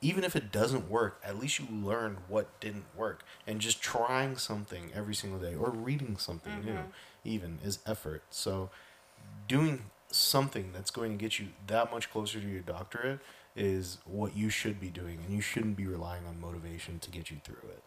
even 0.00 0.24
if 0.24 0.36
it 0.36 0.52
doesn't 0.52 0.90
work, 0.90 1.20
at 1.24 1.38
least 1.38 1.58
you 1.58 1.66
learned 1.70 2.18
what 2.28 2.60
didn't 2.60 2.84
work. 2.96 3.24
And 3.46 3.60
just 3.60 3.80
trying 3.82 4.36
something 4.36 4.90
every 4.94 5.14
single 5.14 5.38
day 5.38 5.54
or 5.54 5.70
reading 5.70 6.16
something 6.18 6.64
new, 6.64 6.78
even 7.24 7.58
is 7.64 7.78
effort. 7.86 8.22
So, 8.30 8.70
doing 9.48 9.84
something 10.10 10.70
that's 10.72 10.90
going 10.90 11.10
to 11.12 11.16
get 11.16 11.38
you 11.38 11.48
that 11.66 11.90
much 11.90 12.10
closer 12.10 12.40
to 12.40 12.46
your 12.46 12.60
doctorate 12.60 13.20
is 13.56 13.98
what 14.04 14.36
you 14.36 14.50
should 14.50 14.80
be 14.80 14.88
doing. 14.88 15.20
And 15.24 15.34
you 15.34 15.40
shouldn't 15.40 15.76
be 15.76 15.86
relying 15.86 16.26
on 16.26 16.40
motivation 16.40 16.98
to 16.98 17.10
get 17.10 17.30
you 17.30 17.38
through 17.42 17.68
it. 17.70 17.82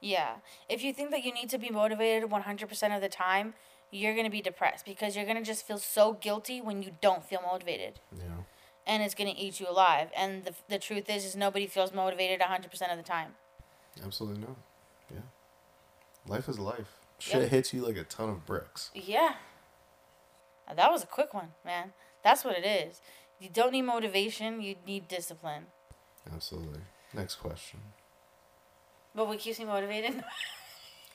Yeah. 0.00 0.36
If 0.68 0.82
you 0.82 0.92
think 0.92 1.10
that 1.10 1.24
you 1.24 1.32
need 1.32 1.48
to 1.50 1.58
be 1.58 1.70
motivated 1.70 2.28
100% 2.30 2.94
of 2.94 3.00
the 3.00 3.08
time, 3.08 3.54
you're 3.90 4.12
going 4.14 4.26
to 4.26 4.30
be 4.30 4.42
depressed 4.42 4.84
because 4.84 5.16
you're 5.16 5.24
going 5.24 5.36
to 5.38 5.42
just 5.42 5.66
feel 5.66 5.78
so 5.78 6.12
guilty 6.14 6.60
when 6.60 6.82
you 6.82 6.92
don't 7.00 7.24
feel 7.24 7.40
motivated. 7.42 8.00
Yeah. 8.16 8.24
And 8.86 9.02
it's 9.02 9.14
going 9.14 9.32
to 9.34 9.38
eat 9.38 9.60
you 9.60 9.68
alive. 9.68 10.10
And 10.16 10.44
the, 10.44 10.54
the 10.68 10.78
truth 10.78 11.08
is 11.10 11.24
is 11.24 11.36
nobody 11.36 11.66
feels 11.66 11.92
motivated 11.92 12.40
100% 12.40 12.90
of 12.90 12.96
the 12.96 13.02
time. 13.02 13.32
Absolutely 14.04 14.40
not. 14.40 14.56
Yeah. 15.12 15.20
Life 16.26 16.48
is 16.48 16.58
life. 16.58 16.96
Shit 17.18 17.42
Yep. 17.42 17.50
hits 17.50 17.74
you 17.74 17.84
like 17.84 17.96
a 17.96 18.04
ton 18.04 18.28
of 18.28 18.46
bricks. 18.46 18.90
Yeah. 18.94 19.34
That 20.74 20.90
was 20.90 21.02
a 21.02 21.06
quick 21.06 21.32
one, 21.34 21.48
man. 21.64 21.92
That's 22.22 22.44
what 22.44 22.56
it 22.56 22.64
is. 22.64 23.00
You 23.40 23.48
don't 23.48 23.72
need 23.72 23.82
motivation, 23.82 24.60
you 24.60 24.76
need 24.86 25.08
discipline. 25.08 25.66
Absolutely. 26.32 26.80
Next 27.14 27.36
question. 27.36 27.80
But 29.18 29.26
what 29.26 29.40
keeps 29.40 29.58
me 29.58 29.64
motivated? 29.64 30.22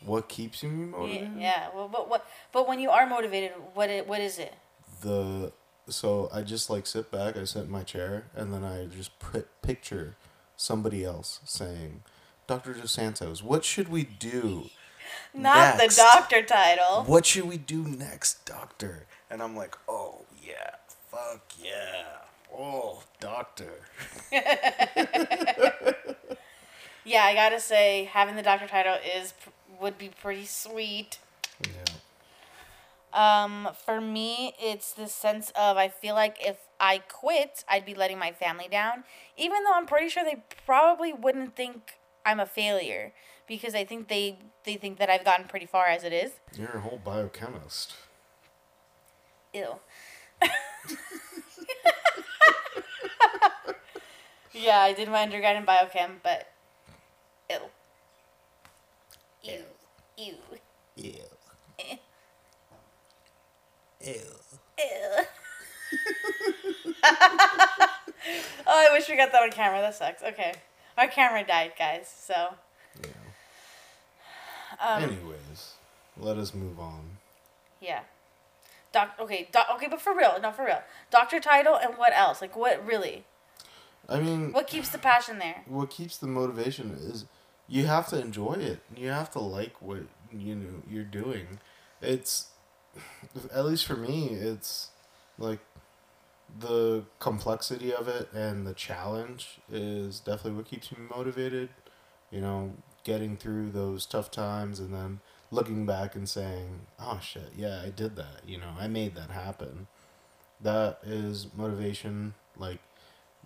What 0.06 0.28
keeps 0.28 0.62
you 0.62 0.70
motivated? 0.70 1.32
yeah. 1.38 1.70
Well, 1.74 1.88
but 1.88 2.10
what 2.10 2.28
but 2.52 2.68
when 2.68 2.78
you 2.82 2.90
are 2.90 3.08
motivated, 3.08 3.52
what 3.74 3.90
it, 3.90 4.06
what 4.06 4.20
is 4.20 4.38
it? 4.38 4.54
The 5.02 5.54
so 5.88 6.30
I 6.34 6.42
just 6.42 6.70
like 6.70 6.86
sit 6.86 7.10
back, 7.10 7.38
I 7.38 7.46
sit 7.46 7.64
in 7.64 7.72
my 7.72 7.84
chair, 7.84 8.26
and 8.36 8.54
then 8.54 8.66
I 8.66 8.88
just 8.88 9.18
put 9.20 9.48
picture 9.62 10.16
somebody 10.58 11.06
else 11.06 11.40
saying, 11.46 12.04
"Dr. 12.48 12.74
Dos 12.74 12.92
Santos, 12.92 13.42
what 13.42 13.64
should 13.64 13.88
we 13.88 14.04
do? 14.04 14.70
Not 15.34 15.78
Next. 15.78 15.96
the 15.96 16.02
doctor 16.02 16.42
title. 16.44 17.06
What 17.06 17.26
should 17.26 17.46
we 17.46 17.58
do 17.58 17.88
next, 17.88 18.46
doctor?" 18.46 19.06
And 19.30 19.42
I'm 19.42 19.56
like, 19.56 19.78
"Oh 19.88 20.26
yeah, 20.46 20.72
fuck 21.10 21.54
yeah, 21.64 22.04
oh 22.54 23.04
doctor." 23.22 23.72
Yeah, 27.06 27.24
I 27.24 27.34
gotta 27.34 27.60
say, 27.60 28.10
having 28.12 28.36
the 28.36 28.44
doctor 28.44 28.68
title 28.68 28.96
is 28.96 29.34
would 29.80 29.98
be 29.98 30.10
pretty 30.10 30.46
sweet. 30.46 31.20
Yeah. 31.62 31.94
Um, 33.14 33.70
for 33.86 34.02
me, 34.02 34.56
it's 34.60 34.92
the 34.92 35.08
sense 35.08 35.52
of 35.56 35.78
I 35.78 35.88
feel 35.88 36.16
like 36.16 36.38
if 36.40 36.58
I 36.80 36.98
quit, 36.98 37.64
I'd 37.70 37.86
be 37.86 37.94
letting 37.94 38.18
my 38.18 38.32
family 38.32 38.68
down, 38.70 39.04
even 39.38 39.64
though 39.64 39.74
I'm 39.74 39.86
pretty 39.86 40.10
sure 40.10 40.24
they 40.24 40.44
probably 40.66 41.14
wouldn't 41.14 41.56
think 41.56 42.00
I'm 42.26 42.40
a 42.40 42.46
failure 42.46 43.14
because 43.48 43.76
I 43.76 43.86
think 43.86 44.08
they 44.08 44.40
they 44.64 44.76
think 44.76 44.98
that 44.98 45.10
I've 45.10 45.26
gotten 45.26 45.48
pretty 45.48 45.66
far 45.66 45.86
as 45.88 46.04
it 46.04 46.14
is. 46.14 46.32
You're 46.58 46.70
a 46.70 46.80
whole 46.80 47.02
biochemist. 47.04 47.94
Ew. 49.54 49.76
yeah, 54.54 54.80
I 54.80 54.94
did 54.94 55.10
my 55.10 55.22
undergrad 55.24 55.56
in 55.56 55.66
biochem, 55.66 56.18
but 56.24 56.48
ew. 57.50 57.58
Ew. 59.44 59.64
Ew. 60.18 60.36
Ew. 60.96 61.14
Ew. 61.80 61.98
Ew. 64.06 64.20
oh, 67.04 67.88
I 68.68 68.90
wish 68.92 69.10
we 69.10 69.16
got 69.18 69.32
that 69.32 69.44
on 69.44 69.52
camera. 69.52 69.82
That 69.82 69.96
sucks. 69.96 70.22
Okay. 70.24 70.54
Our 70.98 71.08
camera 71.08 71.46
died, 71.46 71.74
guys, 71.78 72.12
so. 72.16 72.54
Yeah. 73.02 73.10
Um, 74.80 75.04
Anyways, 75.04 75.74
let 76.18 76.38
us 76.38 76.54
move 76.54 76.80
on. 76.80 77.18
Yeah. 77.82 78.02
Doc. 78.92 79.12
Okay. 79.20 79.50
Doc. 79.52 79.68
Okay, 79.76 79.88
but 79.88 80.02
for 80.02 80.16
real, 80.16 80.38
no, 80.42 80.52
for 80.52 80.66
real. 80.66 80.82
Doctor 81.12 81.40
title 81.40 81.76
and 81.76 81.98
what 81.98 82.14
else? 82.16 82.42
Like, 82.42 82.56
what 82.56 82.86
really? 82.86 83.26
I 84.10 84.20
mean, 84.20 84.52
What 84.52 84.68
keeps 84.68 84.90
the 84.90 84.98
passion 84.98 85.40
there? 85.40 85.64
what 85.66 85.90
keeps 85.90 86.18
the 86.18 86.28
motivation 86.28 86.92
is 86.92 87.24
you 87.68 87.86
have 87.86 88.08
to 88.10 88.20
enjoy 88.20 88.54
it. 88.54 88.80
You 88.96 89.10
have 89.10 89.32
to 89.32 89.40
like 89.40 89.82
what 89.82 90.04
you 90.32 90.56
know 90.56 90.84
you're 90.90 91.04
doing. 91.04 91.60
It's 92.02 92.48
at 93.54 93.66
least 93.66 93.86
for 93.86 93.96
me, 93.96 94.28
it's 94.30 94.90
like 95.38 95.60
the 96.60 97.04
complexity 97.20 97.94
of 97.94 98.08
it 98.08 98.32
and 98.32 98.68
the 98.68 98.74
challenge 98.74 99.60
is 99.72 100.20
definitely 100.20 100.54
what 100.54 100.66
keeps 100.66 100.92
me 100.92 101.00
motivated. 101.10 101.70
You 102.32 102.42
know, 102.42 102.74
getting 103.04 103.38
through 103.38 103.72
those 103.72 104.06
tough 104.06 104.32
times 104.32 104.80
and 104.80 104.94
then 104.94 105.20
looking 105.52 105.86
back 105.86 106.16
and 106.16 106.28
saying, 106.28 106.82
"Oh 107.00 107.20
shit, 107.22 107.52
yeah, 107.56 107.82
I 107.86 107.90
did 107.90 108.16
that." 108.16 108.42
You 108.48 108.58
know, 108.60 108.74
I 108.80 108.88
made 108.88 109.16
that 109.16 109.30
happen. 109.30 109.88
That 110.62 111.00
is 111.04 111.48
motivation. 111.56 112.34
Like 112.58 112.80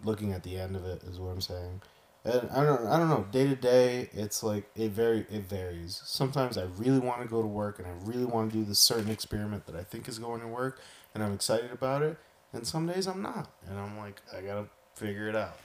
looking 0.03 0.31
at 0.33 0.43
the 0.43 0.57
end 0.57 0.75
of 0.75 0.85
it 0.85 1.03
is 1.03 1.19
what 1.19 1.31
I'm 1.31 1.41
saying. 1.41 1.81
And 2.27 2.49
I 2.51 2.63
don't 2.63 2.85
I 2.85 2.99
don't 2.99 3.09
know, 3.09 3.25
day 3.31 3.47
to 3.47 3.55
day 3.55 4.09
it's 4.11 4.43
like 4.43 4.69
it 4.75 4.91
very 4.91 5.25
it 5.29 5.43
varies. 5.43 6.01
Sometimes 6.03 6.57
I 6.57 6.63
really 6.77 6.99
want 6.99 7.21
to 7.21 7.27
go 7.27 7.41
to 7.41 7.47
work 7.47 7.79
and 7.79 7.87
I 7.87 7.91
really 8.03 8.25
want 8.25 8.51
to 8.51 8.57
do 8.57 8.65
this 8.65 8.79
certain 8.79 9.09
experiment 9.09 9.65
that 9.67 9.75
I 9.75 9.83
think 9.83 10.09
is 10.09 10.19
going 10.19 10.41
to 10.41 10.47
work 10.47 10.81
and 11.13 11.23
I'm 11.23 11.33
excited 11.33 11.71
about 11.71 12.01
it. 12.01 12.17
And 12.51 12.67
some 12.67 12.85
days 12.85 13.07
I'm 13.07 13.21
not. 13.21 13.49
And 13.67 13.79
I'm 13.79 13.97
like, 13.97 14.21
I 14.35 14.41
gotta 14.41 14.65
figure 14.95 15.29
it 15.29 15.35
out. 15.35 15.57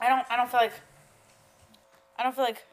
I 0.00 0.08
don't. 0.08 0.26
I 0.30 0.36
don't 0.36 0.50
feel 0.50 0.60
like. 0.60 0.72
I 2.18 2.22
don't 2.22 2.34
feel 2.34 2.44
like. 2.44 2.64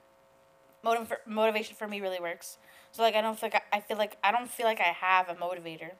Motiv- 0.84 1.14
motivation 1.28 1.76
for 1.76 1.88
me 1.88 2.02
really 2.02 2.20
works. 2.20 2.58
So 2.92 3.04
like 3.04 3.14
I 3.14 3.22
don't 3.22 3.38
feel 3.40 3.50
like 3.54 3.64
I, 3.72 3.78
I 3.78 3.80
feel 3.82 3.98
like 3.98 4.18
I 4.24 4.32
don't 4.32 4.50
feel 4.50 4.66
like 4.66 4.80
I 4.80 4.94
have 4.94 5.30
a 5.30 5.36
motivator. 5.36 5.92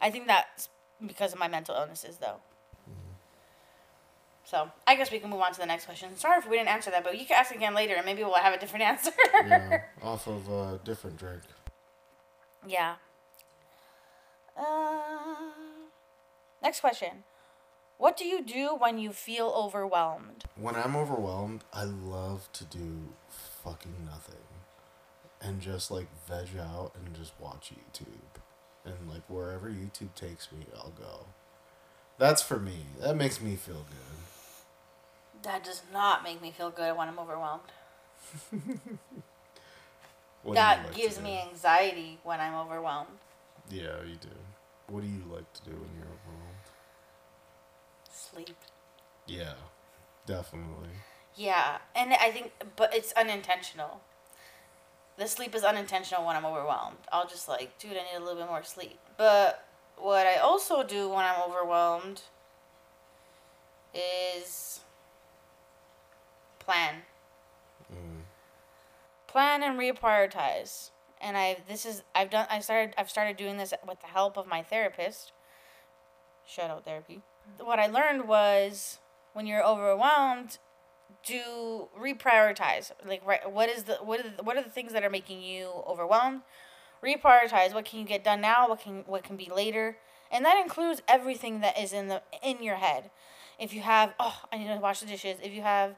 I 0.00 0.10
think 0.10 0.26
that's 0.26 0.70
because 1.06 1.34
of 1.34 1.38
my 1.38 1.48
mental 1.48 1.74
illnesses 1.74 2.16
though. 2.16 2.40
So 4.52 4.70
I 4.86 4.96
guess 4.96 5.10
we 5.10 5.18
can 5.18 5.30
move 5.30 5.40
on 5.40 5.54
to 5.54 5.58
the 5.58 5.64
next 5.64 5.86
question. 5.86 6.14
Sorry 6.14 6.36
if 6.36 6.46
we 6.46 6.58
didn't 6.58 6.68
answer 6.68 6.90
that, 6.90 7.02
but 7.04 7.18
you 7.18 7.24
can 7.24 7.38
ask 7.38 7.54
again 7.54 7.74
later, 7.74 7.94
and 7.94 8.04
maybe 8.04 8.22
we'll 8.22 8.34
have 8.34 8.52
a 8.52 8.58
different 8.58 8.84
answer. 8.92 9.10
Yeah. 9.34 9.80
off 10.02 10.28
of 10.28 10.46
a 10.50 10.78
different 10.84 11.16
drink. 11.16 11.40
Yeah. 12.68 12.96
Uh, 14.54 15.34
next 16.62 16.80
question. 16.80 17.24
What 17.96 18.18
do 18.18 18.26
you 18.26 18.44
do 18.44 18.76
when 18.78 18.98
you 18.98 19.12
feel 19.12 19.48
overwhelmed? 19.56 20.44
When 20.60 20.76
I'm 20.76 20.96
overwhelmed, 20.96 21.64
I 21.72 21.84
love 21.84 22.50
to 22.52 22.64
do 22.64 23.14
fucking 23.30 24.04
nothing. 24.04 24.36
And 25.40 25.62
just 25.62 25.90
like 25.90 26.08
veg 26.28 26.58
out 26.60 26.92
and 26.94 27.14
just 27.16 27.32
watch 27.40 27.72
YouTube. 27.72 28.42
And 28.84 29.08
like 29.08 29.22
wherever 29.28 29.70
YouTube 29.70 30.14
takes 30.14 30.52
me, 30.52 30.66
I'll 30.76 30.90
go. 30.90 31.24
That's 32.18 32.42
for 32.42 32.58
me. 32.60 32.84
That 33.00 33.16
makes 33.16 33.40
me 33.40 33.56
feel 33.56 33.86
good. 33.88 34.31
That 35.42 35.64
does 35.64 35.82
not 35.92 36.22
make 36.22 36.40
me 36.40 36.52
feel 36.52 36.70
good 36.70 36.96
when 36.96 37.08
I'm 37.08 37.18
overwhelmed. 37.18 37.72
What 40.42 40.54
do 40.54 40.60
you 40.60 40.64
that 40.66 40.84
like 40.86 40.96
gives 40.96 41.20
me 41.20 41.40
anxiety 41.40 42.18
when 42.24 42.40
I'm 42.40 42.54
overwhelmed. 42.54 43.18
Yeah, 43.70 44.02
you 44.04 44.16
do. 44.16 44.28
What 44.88 45.02
do 45.02 45.06
you 45.06 45.22
like 45.32 45.50
to 45.52 45.62
do 45.62 45.70
when 45.70 45.88
you're 45.96 46.06
overwhelmed? 46.06 46.66
Sleep. 48.12 48.56
Yeah, 49.26 49.54
definitely. 50.26 50.88
Yeah, 51.36 51.78
and 51.94 52.12
I 52.14 52.30
think, 52.30 52.52
but 52.76 52.94
it's 52.94 53.12
unintentional. 53.12 54.00
The 55.16 55.28
sleep 55.28 55.54
is 55.54 55.62
unintentional 55.62 56.26
when 56.26 56.34
I'm 56.34 56.44
overwhelmed. 56.44 56.96
I'll 57.12 57.28
just 57.28 57.48
like, 57.48 57.78
dude, 57.78 57.92
I 57.92 57.94
need 57.94 58.16
a 58.16 58.20
little 58.20 58.40
bit 58.40 58.48
more 58.48 58.64
sleep. 58.64 58.98
But 59.16 59.64
what 59.96 60.26
I 60.26 60.36
also 60.36 60.82
do 60.82 61.08
when 61.08 61.24
I'm 61.24 61.40
overwhelmed 61.48 62.22
is 63.94 64.80
plan. 66.64 67.02
Mm. 67.92 68.22
plan 69.26 69.62
and 69.62 69.78
reprioritize. 69.78 70.90
And 71.20 71.36
i 71.36 71.58
this 71.68 71.86
is 71.86 72.02
i've 72.14 72.30
done 72.30 72.46
i 72.50 72.58
started 72.58 72.94
i've 72.98 73.10
started 73.10 73.36
doing 73.36 73.56
this 73.56 73.72
with 73.86 74.00
the 74.00 74.06
help 74.06 74.36
of 74.36 74.46
my 74.46 74.62
therapist. 74.62 75.32
Shout 76.46 76.70
out 76.70 76.84
therapy. 76.84 77.22
What 77.58 77.78
i 77.78 77.86
learned 77.86 78.28
was 78.28 78.98
when 79.32 79.46
you're 79.46 79.64
overwhelmed 79.64 80.58
do 81.24 81.88
reprioritize. 81.98 82.92
Like 83.06 83.24
right 83.26 83.50
what 83.50 83.68
is 83.68 83.84
the 83.84 83.94
what 83.96 84.20
are 84.20 84.30
the, 84.36 84.42
what 84.42 84.56
are 84.56 84.62
the 84.62 84.70
things 84.70 84.92
that 84.92 85.04
are 85.04 85.10
making 85.10 85.42
you 85.42 85.70
overwhelmed? 85.86 86.42
Reprioritize. 87.04 87.74
What 87.74 87.84
can 87.84 87.98
you 88.00 88.04
get 88.04 88.24
done 88.24 88.40
now? 88.40 88.68
What 88.68 88.80
can 88.80 89.04
what 89.06 89.24
can 89.24 89.36
be 89.36 89.50
later? 89.54 89.96
And 90.30 90.44
that 90.44 90.60
includes 90.62 91.02
everything 91.06 91.60
that 91.60 91.78
is 91.78 91.92
in 91.92 92.08
the 92.08 92.22
in 92.42 92.62
your 92.62 92.76
head. 92.76 93.10
If 93.58 93.72
you 93.72 93.82
have 93.82 94.14
oh 94.18 94.42
i 94.50 94.58
need 94.58 94.68
to 94.68 94.76
wash 94.76 95.00
the 95.00 95.06
dishes. 95.06 95.38
If 95.42 95.52
you 95.52 95.62
have 95.62 95.96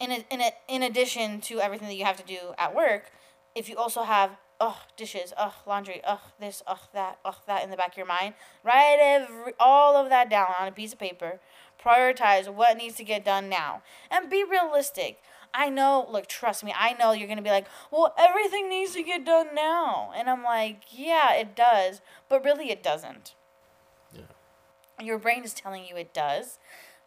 in 0.00 0.10
a, 0.10 0.24
in 0.30 0.40
a, 0.40 0.50
in 0.68 0.82
addition 0.82 1.40
to 1.42 1.60
everything 1.60 1.88
that 1.88 1.94
you 1.94 2.04
have 2.04 2.16
to 2.16 2.26
do 2.26 2.54
at 2.58 2.74
work, 2.74 3.10
if 3.54 3.68
you 3.68 3.76
also 3.76 4.02
have 4.02 4.36
oh 4.60 4.78
dishes, 4.96 5.32
oh 5.36 5.54
laundry, 5.66 6.00
oh 6.06 6.20
this, 6.38 6.62
oh 6.66 6.78
that, 6.94 7.18
oh 7.24 7.36
that 7.46 7.64
in 7.64 7.70
the 7.70 7.76
back 7.76 7.92
of 7.92 7.96
your 7.96 8.06
mind, 8.06 8.34
write 8.62 8.98
every 9.00 9.52
all 9.58 9.96
of 9.96 10.08
that 10.08 10.30
down 10.30 10.54
on 10.58 10.68
a 10.68 10.72
piece 10.72 10.92
of 10.92 10.98
paper, 10.98 11.40
Prioritize 11.84 12.52
what 12.52 12.76
needs 12.76 12.94
to 12.96 13.04
get 13.04 13.24
done 13.24 13.48
now 13.48 13.82
and 14.10 14.30
be 14.30 14.44
realistic. 14.44 15.20
I 15.54 15.68
know, 15.68 16.06
look, 16.08 16.28
trust 16.28 16.64
me, 16.64 16.72
I 16.76 16.94
know 16.94 17.12
you're 17.12 17.26
going 17.26 17.38
to 17.38 17.42
be 17.42 17.50
like, 17.50 17.66
well, 17.90 18.14
everything 18.18 18.68
needs 18.68 18.92
to 18.92 19.02
get 19.02 19.26
done 19.26 19.48
now. 19.54 20.12
And 20.16 20.30
I'm 20.30 20.42
like, 20.42 20.82
yeah, 20.90 21.34
it 21.34 21.56
does, 21.56 22.00
but 22.28 22.44
really 22.44 22.70
it 22.70 22.82
doesn't. 22.82 23.34
Yeah. 24.14 24.22
Your 25.02 25.18
brain 25.18 25.44
is 25.44 25.52
telling 25.52 25.84
you 25.84 25.96
it 25.96 26.14
does, 26.14 26.58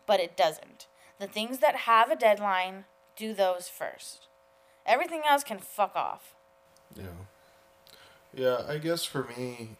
but 0.05 0.19
it 0.19 0.35
doesn't. 0.35 0.87
The 1.19 1.27
things 1.27 1.59
that 1.59 1.75
have 1.75 2.11
a 2.11 2.15
deadline, 2.15 2.85
do 3.15 3.33
those 3.33 3.67
first. 3.69 4.27
Everything 4.85 5.21
else 5.27 5.43
can 5.43 5.59
fuck 5.59 5.95
off. 5.95 6.35
Yeah. 6.95 7.05
Yeah, 8.33 8.61
I 8.67 8.77
guess 8.77 9.03
for 9.05 9.23
me, 9.37 9.77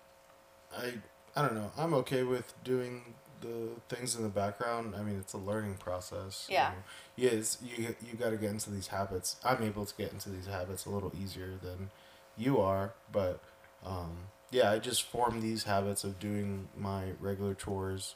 I 0.76 0.94
I 1.36 1.42
don't 1.42 1.56
know. 1.56 1.72
I'm 1.78 1.94
okay 1.96 2.24
with 2.24 2.54
doing 2.64 3.16
the 3.42 3.70
things 3.90 4.16
in 4.16 4.24
the 4.24 4.30
background. 4.30 4.96
I 4.96 5.04
mean, 5.04 5.18
it's 5.20 5.34
a 5.34 5.38
learning 5.38 5.76
process. 5.76 6.46
you 6.50 6.56
Yeah. 6.56 6.70
know. 6.70 6.76
Yes, 7.18 7.58
you 7.62 7.96
you 8.02 8.14
got 8.18 8.30
to 8.30 8.38
get 8.38 8.52
into 8.52 8.70
these 8.72 8.88
habits. 8.88 9.36
I'm 9.44 9.62
able 9.62 9.86
to 9.86 9.94
get 9.96 10.14
into 10.14 10.30
these 10.30 10.48
habits 10.48 10.86
a 10.86 10.90
little 10.90 11.12
easier 11.22 11.58
than 11.62 11.92
you 12.38 12.60
are, 12.62 12.94
but 13.12 13.42
um, 13.86 14.30
yeah, 14.52 14.72
I 14.72 14.80
just 14.80 15.04
form 15.04 15.42
these 15.42 15.64
habits 15.66 16.04
of 16.04 16.20
doing 16.20 16.70
my 16.78 17.12
regular 17.20 17.54
chores 17.54 18.16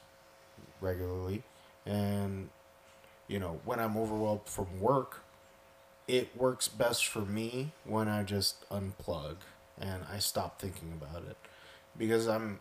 regularly, 0.81 1.43
and 1.85 2.49
you 3.29 3.39
know, 3.39 3.61
when 3.63 3.79
I'm 3.79 3.95
overwhelmed 3.97 4.41
from 4.45 4.81
work, 4.81 5.23
it 6.07 6.35
works 6.35 6.67
best 6.67 7.07
for 7.07 7.21
me 7.21 7.71
when 7.85 8.09
I 8.09 8.23
just 8.23 8.67
unplug 8.69 9.37
and 9.79 10.03
I 10.11 10.19
stop 10.19 10.59
thinking 10.59 10.91
about 11.01 11.23
it 11.23 11.37
because 11.97 12.27
I'm 12.27 12.59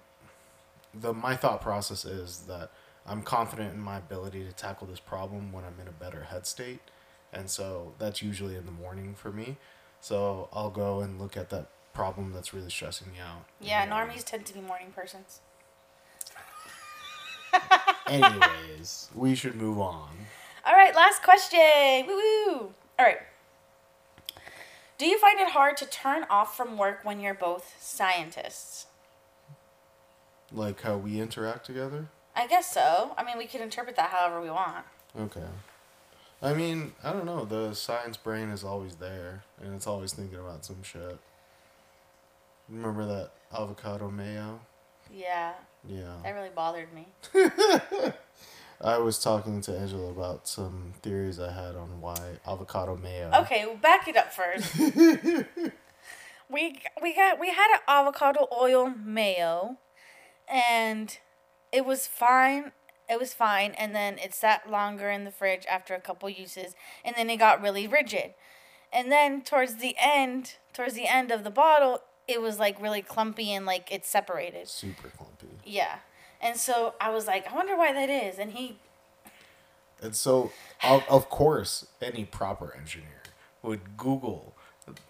the 0.94 1.14
my 1.14 1.36
thought 1.36 1.62
process 1.62 2.04
is 2.04 2.40
that 2.48 2.70
I'm 3.06 3.22
confident 3.22 3.74
in 3.74 3.80
my 3.80 3.98
ability 3.98 4.44
to 4.44 4.52
tackle 4.52 4.86
this 4.86 5.00
problem 5.00 5.52
when 5.52 5.64
I'm 5.64 5.80
in 5.80 5.88
a 5.88 5.92
better 5.92 6.24
head 6.24 6.46
state. 6.46 6.80
And 7.32 7.48
so 7.50 7.94
that's 7.98 8.22
usually 8.22 8.56
in 8.56 8.66
the 8.66 8.72
morning 8.72 9.14
for 9.14 9.32
me. 9.32 9.56
So 10.00 10.48
I'll 10.52 10.70
go 10.70 11.00
and 11.00 11.20
look 11.20 11.36
at 11.36 11.50
that 11.50 11.68
problem 11.94 12.32
that's 12.32 12.52
really 12.54 12.70
stressing 12.70 13.12
me 13.12 13.18
out. 13.18 13.44
Yeah, 13.60 13.82
And, 13.82 13.92
um, 13.92 14.08
normies 14.08 14.24
tend 14.24 14.46
to 14.46 14.54
be 14.54 14.60
morning 14.60 14.92
persons. 14.94 15.40
Anyways, 18.06 19.10
we 19.14 19.34
should 19.34 19.56
move 19.56 19.78
on. 19.80 20.28
All 20.66 20.74
right, 20.74 20.94
last 20.94 21.22
question. 21.22 22.06
Woo 22.06 22.14
woo. 22.16 22.74
All 22.98 23.06
right. 23.06 23.18
Do 24.98 25.06
you 25.06 25.18
find 25.18 25.38
it 25.38 25.50
hard 25.50 25.76
to 25.78 25.86
turn 25.86 26.24
off 26.28 26.56
from 26.56 26.76
work 26.76 27.00
when 27.04 27.20
you're 27.20 27.34
both 27.34 27.76
scientists? 27.80 28.86
Like 30.52 30.80
how 30.80 30.96
we 30.96 31.20
interact 31.20 31.66
together? 31.66 32.08
I 32.34 32.46
guess 32.46 32.72
so. 32.72 33.14
I 33.16 33.22
mean, 33.24 33.38
we 33.38 33.46
can 33.46 33.60
interpret 33.62 33.96
that 33.96 34.10
however 34.10 34.40
we 34.40 34.50
want. 34.50 34.84
Okay. 35.18 35.44
I 36.42 36.54
mean, 36.54 36.92
I 37.02 37.12
don't 37.12 37.26
know. 37.26 37.44
The 37.44 37.74
science 37.74 38.16
brain 38.16 38.50
is 38.50 38.62
always 38.64 38.96
there, 38.96 39.42
and 39.60 39.74
it's 39.74 39.86
always 39.86 40.12
thinking 40.12 40.38
about 40.38 40.64
some 40.64 40.82
shit. 40.82 41.18
Remember 42.68 43.04
that 43.06 43.30
avocado 43.52 44.10
mayo? 44.10 44.60
Yeah, 45.12 45.54
Yeah. 45.86 46.14
that 46.22 46.30
really 46.34 46.50
bothered 46.54 46.88
me. 46.92 47.06
I 48.80 48.98
was 48.98 49.18
talking 49.18 49.60
to 49.62 49.76
Angela 49.76 50.10
about 50.10 50.46
some 50.46 50.92
theories 51.02 51.40
I 51.40 51.52
had 51.52 51.74
on 51.74 52.00
why 52.00 52.38
avocado 52.46 52.96
mayo. 52.96 53.30
Okay, 53.40 53.66
well, 53.66 53.76
back 53.76 54.06
it 54.06 54.16
up 54.16 54.32
first. 54.32 54.76
we 56.50 56.80
we 57.02 57.14
got 57.14 57.40
we 57.40 57.50
had 57.50 57.74
an 57.74 57.80
avocado 57.88 58.46
oil 58.56 58.90
mayo, 58.90 59.78
and 60.48 61.18
it 61.72 61.84
was 61.84 62.06
fine. 62.06 62.72
It 63.10 63.18
was 63.18 63.34
fine, 63.34 63.72
and 63.72 63.94
then 63.94 64.18
it 64.18 64.32
sat 64.34 64.70
longer 64.70 65.10
in 65.10 65.24
the 65.24 65.30
fridge 65.30 65.64
after 65.68 65.94
a 65.94 66.00
couple 66.00 66.28
uses, 66.28 66.74
and 67.04 67.16
then 67.16 67.30
it 67.30 67.38
got 67.38 67.60
really 67.60 67.88
rigid. 67.88 68.34
And 68.92 69.10
then 69.10 69.42
towards 69.42 69.76
the 69.76 69.96
end, 70.00 70.54
towards 70.72 70.94
the 70.94 71.08
end 71.08 71.30
of 71.30 71.42
the 71.42 71.50
bottle, 71.50 72.02
it 72.28 72.40
was 72.40 72.58
like 72.58 72.80
really 72.80 73.02
clumpy 73.02 73.52
and 73.52 73.66
like 73.66 73.90
it 73.90 74.06
separated. 74.06 74.68
Super 74.68 75.08
clumpy. 75.08 75.48
Yeah. 75.64 75.96
And 76.40 76.56
so 76.56 76.94
I 77.00 77.10
was 77.10 77.26
like, 77.26 77.50
I 77.50 77.54
wonder 77.54 77.76
why 77.76 77.92
that 77.92 78.08
is. 78.08 78.38
And 78.38 78.52
he 78.52 78.76
And 80.00 80.14
so, 80.14 80.52
of, 80.82 81.02
of 81.08 81.28
course, 81.28 81.86
any 82.00 82.24
proper 82.24 82.74
engineer 82.76 83.22
would 83.62 83.96
Google 83.96 84.54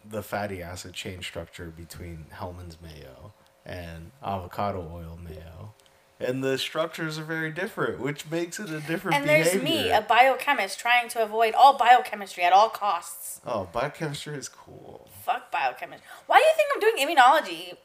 the 0.09 0.23
fatty 0.23 0.63
acid 0.63 0.95
chain 0.95 1.23
structure 1.23 1.67
between 1.67 2.27
Hellmann's 2.31 2.79
mayo 2.81 3.33
and 3.65 4.11
avocado 4.25 4.81
oil 4.93 5.19
mayo. 5.23 5.75
And 6.21 6.43
the 6.43 6.59
structures 6.59 7.17
are 7.17 7.23
very 7.25 7.53
different, 7.53 8.01
which 8.01 8.29
makes 8.29 8.59
it 8.59 8.71
a 8.71 8.81
different 8.81 9.19
and 9.19 9.25
behavior. 9.25 9.53
there's 9.53 9.63
me, 9.63 9.91
a 9.93 10.01
biochemist, 10.01 10.81
trying 10.81 11.09
to 11.11 11.23
avoid 11.23 11.55
all 11.55 11.79
biochemistry 11.79 12.43
at 12.43 12.53
all 12.53 12.71
costs. 12.71 13.41
oh, 13.47 13.69
biochemistry 13.73 14.37
is 14.37 14.49
cool. 14.49 15.09
Fuck 15.23 15.53
biochemistry. 15.53 16.05
Why 16.27 16.39
do 16.39 16.45
you 16.45 16.53
think 16.57 16.69
I'm 16.75 16.81
doing 16.81 17.17
immunology? 17.17 17.77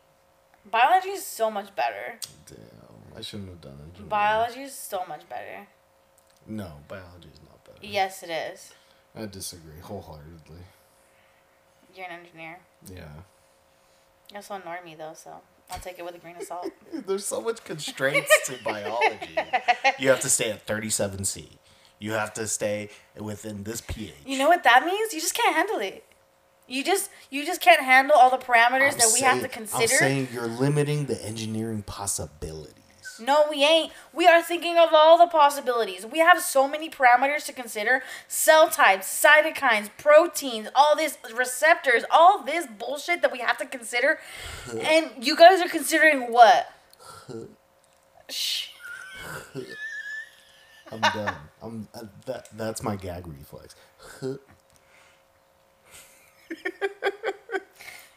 Biology 0.65 1.09
is 1.09 1.23
so 1.23 1.51
much 1.51 1.75
better. 1.75 2.17
Damn, 2.47 2.72
I 3.15 3.21
shouldn't 3.21 3.49
have 3.49 3.61
done 3.61 3.77
it. 3.95 4.09
Biology 4.09 4.61
is 4.61 4.73
so 4.73 5.03
much 5.07 5.27
better. 5.29 5.67
No, 6.47 6.73
biology 6.87 7.29
is 7.33 7.39
not 7.47 7.63
better. 7.63 7.77
Yes, 7.81 8.23
it 8.23 8.29
is. 8.29 8.73
I 9.15 9.25
disagree 9.25 9.79
wholeheartedly. 9.81 10.57
You're 11.95 12.07
an 12.07 12.19
engineer. 12.19 12.59
Yeah. 12.91 13.03
You're 14.31 14.41
so 14.41 14.55
a 14.55 14.59
normie, 14.59 14.97
though, 14.97 15.13
so 15.13 15.41
I'll 15.69 15.79
take 15.79 15.99
it 15.99 16.05
with 16.05 16.15
a 16.15 16.17
grain 16.17 16.35
of 16.37 16.43
salt. 16.43 16.71
There's 17.05 17.25
so 17.25 17.41
much 17.41 17.63
constraints 17.63 18.31
to 18.47 18.57
biology. 18.63 19.37
You 19.99 20.09
have 20.09 20.19
to 20.21 20.29
stay 20.29 20.51
at 20.51 20.65
37C. 20.65 21.49
You 21.99 22.13
have 22.13 22.33
to 22.33 22.47
stay 22.47 22.89
within 23.17 23.63
this 23.63 23.81
pH. 23.81 24.13
You 24.25 24.37
know 24.37 24.49
what 24.49 24.63
that 24.63 24.85
means? 24.85 25.13
You 25.13 25.21
just 25.21 25.35
can't 25.35 25.55
handle 25.55 25.79
it. 25.79 26.03
You 26.67 26.83
just 26.83 27.09
you 27.29 27.45
just 27.45 27.61
can't 27.61 27.81
handle 27.81 28.15
all 28.17 28.29
the 28.29 28.37
parameters 28.37 28.93
I'm 28.93 28.99
that 28.99 29.11
we 29.13 29.21
have 29.21 29.41
to 29.41 29.49
consider. 29.49 29.83
I'm 29.83 29.87
saying 29.87 30.27
you're 30.33 30.47
limiting 30.47 31.05
the 31.05 31.23
engineering 31.23 31.81
possibilities. 31.83 32.73
No, 33.25 33.45
we 33.49 33.63
ain't. 33.63 33.91
We 34.13 34.27
are 34.27 34.41
thinking 34.41 34.77
of 34.77 34.89
all 34.93 35.17
the 35.17 35.27
possibilities. 35.27 36.05
We 36.05 36.19
have 36.19 36.41
so 36.41 36.67
many 36.67 36.89
parameters 36.89 37.45
to 37.45 37.53
consider 37.53 38.03
cell 38.27 38.69
types, 38.69 39.07
cytokines, 39.07 39.89
proteins, 39.97 40.69
all 40.75 40.95
this 40.95 41.17
receptors, 41.33 42.03
all 42.11 42.43
this 42.43 42.67
bullshit 42.67 43.21
that 43.21 43.31
we 43.31 43.39
have 43.39 43.57
to 43.57 43.65
consider. 43.65 44.19
and 44.81 45.11
you 45.19 45.35
guys 45.35 45.61
are 45.61 45.69
considering 45.69 46.31
what? 46.31 46.71
Shh. 48.29 48.69
I'm 50.91 50.99
done. 50.99 51.35
I'm 51.61 51.87
uh, 51.93 52.03
that. 52.25 52.49
That's 52.55 52.83
my 52.83 52.95
gag 52.95 53.27
reflex. 53.27 53.75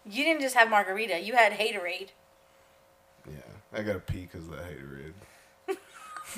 You 0.09 0.25
didn't 0.25 0.41
just 0.41 0.55
have 0.55 0.71
margarita, 0.71 1.21
you 1.21 1.35
had 1.35 1.53
haterade. 1.53 2.11
I 3.77 3.83
gotta 3.83 3.99
pee 4.01 4.23
because 4.23 4.47
of 4.49 4.53
that 4.57 4.65
haterade. 4.65 5.13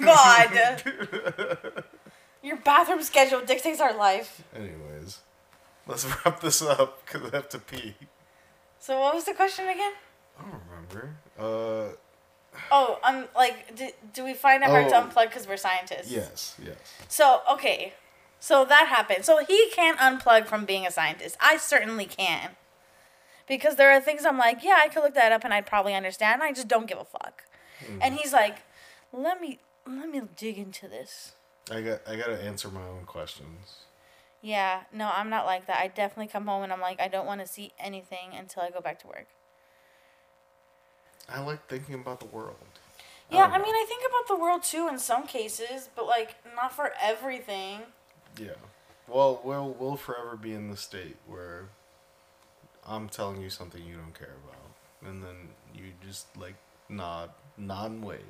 God. 0.05 1.85
Your 2.43 2.57
bathroom 2.57 3.03
schedule 3.03 3.41
dictates 3.41 3.81
our 3.81 3.95
life. 3.97 4.43
Anyways, 4.55 5.19
let's 5.87 6.05
wrap 6.25 6.41
this 6.41 6.63
up 6.63 7.05
because 7.05 7.31
I 7.33 7.37
have 7.37 7.49
to 7.51 7.59
pee. 7.59 7.95
So 8.79 8.99
what 9.01 9.15
was 9.15 9.25
the 9.25 9.35
question 9.35 9.67
again? 9.69 9.93
I 10.39 10.43
don't 10.43 10.61
remember. 10.71 11.17
Uh, 11.39 11.95
Oh, 12.73 12.99
um, 13.05 13.27
like, 13.37 13.77
do, 13.77 13.89
do 14.15 14.25
we 14.25 14.35
find 14.35 14.65
it 14.65 14.69
hard 14.71 14.89
to 14.89 14.97
Oh. 14.97 15.03
unplug 15.03 15.27
because 15.29 15.47
we're 15.47 15.57
scientists? 15.57 16.11
yes, 16.11 16.57
yes. 16.65 16.77
So, 17.09 17.43
okay. 17.53 17.93
So 18.41 18.65
that 18.65 18.87
happened. 18.89 19.25
So 19.25 19.45
he 19.45 19.71
can't 19.71 19.97
unplug 19.99 20.47
from 20.47 20.65
being 20.65 20.85
a 20.87 20.91
scientist. 20.91 21.37
I 21.41 21.57
certainly 21.57 22.07
can. 22.07 22.57
Because 23.49 23.77
there 23.77 23.91
are 23.91 24.01
things 24.01 24.25
I'm 24.25 24.39
like, 24.39 24.63
yeah, 24.63 24.79
I 24.83 24.89
could 24.89 25.03
look 25.03 25.15
that 25.15 25.33
up 25.33 25.45
and 25.45 25.55
I'd 25.55 25.67
probably 25.67 25.95
understand. 25.95 26.43
I 26.43 26.53
just 26.53 26.69
don't 26.69 26.87
give 26.87 26.99
a 26.99 27.05
fuck. 27.05 27.45
Mm-hmm. 27.83 27.99
And 28.03 28.15
he's 28.15 28.33
like, 28.33 28.59
let 29.13 29.41
me 29.41 29.59
let 29.87 30.11
me 30.11 30.21
dig 30.37 30.59
into 30.59 30.87
this. 30.89 31.33
I 31.71 31.81
got. 31.81 32.01
I 32.07 32.17
gotta 32.17 32.41
answer 32.43 32.69
my 32.69 32.83
own 32.83 33.05
questions. 33.07 33.85
Yeah, 34.41 34.83
no, 34.93 35.11
I'm 35.13 35.31
not 35.31 35.47
like 35.47 35.67
that. 35.67 35.79
I 35.79 35.89
definitely 35.89 36.29
come 36.29 36.47
home 36.47 36.63
and 36.63 36.73
I'm 36.73 36.81
like, 36.81 37.01
I 37.01 37.09
don't 37.09 37.27
want 37.27 37.41
to 37.41 37.47
see 37.47 37.73
anything 37.79 38.31
until 38.39 38.63
I 38.63 38.71
go 38.71 38.81
back 38.81 39.01
to 39.01 39.07
work. 39.07 39.27
I 41.29 41.41
like 41.41 41.67
thinking 41.67 41.97
about 41.97 42.21
the 42.21 42.27
world. 42.27 42.57
Yeah, 43.31 43.47
don't 43.47 43.55
I 43.55 43.59
mean, 43.59 43.75
I 43.75 43.85
think 43.87 44.03
about 44.09 44.29
the 44.29 44.41
world 44.41 44.63
too 44.63 44.89
in 44.89 44.99
some 44.99 45.27
cases, 45.27 45.89
but 45.95 46.07
like 46.07 46.37
not 46.55 46.73
for 46.73 46.93
everything. 47.01 47.81
Yeah. 48.41 48.53
Well, 49.07 49.41
we'll 49.43 49.77
we'll 49.79 49.97
forever 49.97 50.37
be 50.37 50.53
in 50.53 50.71
the 50.71 50.77
state 50.77 51.17
where 51.27 51.69
I'm 52.87 53.09
telling 53.09 53.41
you 53.43 53.51
something 53.51 53.83
you 53.85 53.97
don't 53.97 54.15
care 54.19 54.35
about, 54.45 55.09
and 55.11 55.23
then 55.23 55.49
you 55.75 55.93
just 56.05 56.37
like 56.37 56.55
nod, 56.89 57.31
non-wave, 57.57 58.21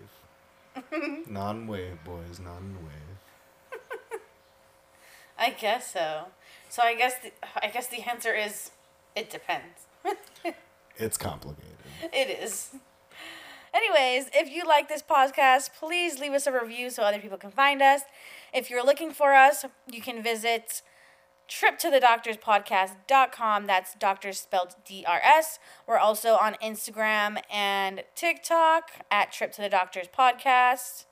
non-wave, 1.29 1.99
boys, 2.05 2.41
non-wave. 2.41 3.73
I 5.39 5.51
guess 5.51 5.93
so. 5.93 6.27
So 6.69 6.83
I 6.83 6.95
guess 6.95 7.15
the, 7.23 7.33
I 7.63 7.69
guess 7.69 7.87
the 7.87 8.03
answer 8.09 8.35
is 8.35 8.71
it 9.15 9.31
depends. 9.31 9.87
It's 11.01 11.17
complicated. 11.17 11.77
It 12.13 12.43
is. 12.43 12.71
Anyways, 13.73 14.31
if 14.35 14.51
you 14.51 14.65
like 14.65 14.89
this 14.89 15.03
podcast, 15.03 15.71
please 15.79 16.19
leave 16.19 16.33
us 16.33 16.49
a 16.49 16.53
review 16.53 16.91
so 16.91 17.05
other 17.05 17.21
people 17.21 17.39
can 17.39 17.53
find 17.53 17.81
us. 17.81 18.03
If 18.53 18.69
you're 18.69 18.85
looking 18.85 19.13
for 19.13 19.33
us, 19.33 19.65
you 19.87 20.01
can 20.01 20.23
visit 20.23 20.83
triptodoctorspodcast.com. 21.49 23.67
That's 23.67 23.95
doctors 23.95 24.41
spelled 24.41 24.75
D 24.85 25.05
R 25.07 25.21
S. 25.25 25.59
We're 25.87 25.99
also 25.99 26.35
on 26.35 26.57
Instagram 26.63 27.41
and 27.51 28.03
TikTok 28.15 28.91
at 29.11 29.33
Trip 29.33 29.51
to 29.53 29.63
the 29.63 29.69
Doctors 29.69 30.07
Podcast. 30.09 31.05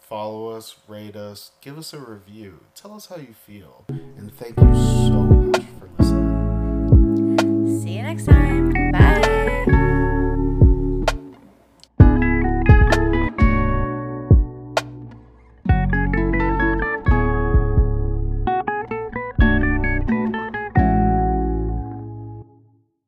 Follow 0.00 0.50
us, 0.50 0.76
rate 0.86 1.16
us, 1.16 1.50
give 1.60 1.76
us 1.76 1.92
a 1.92 1.98
review, 1.98 2.60
tell 2.76 2.94
us 2.94 3.06
how 3.06 3.16
you 3.16 3.34
feel, 3.34 3.84
and 3.88 4.32
thank 4.32 4.56
you 4.58 4.74
so. 4.74 5.05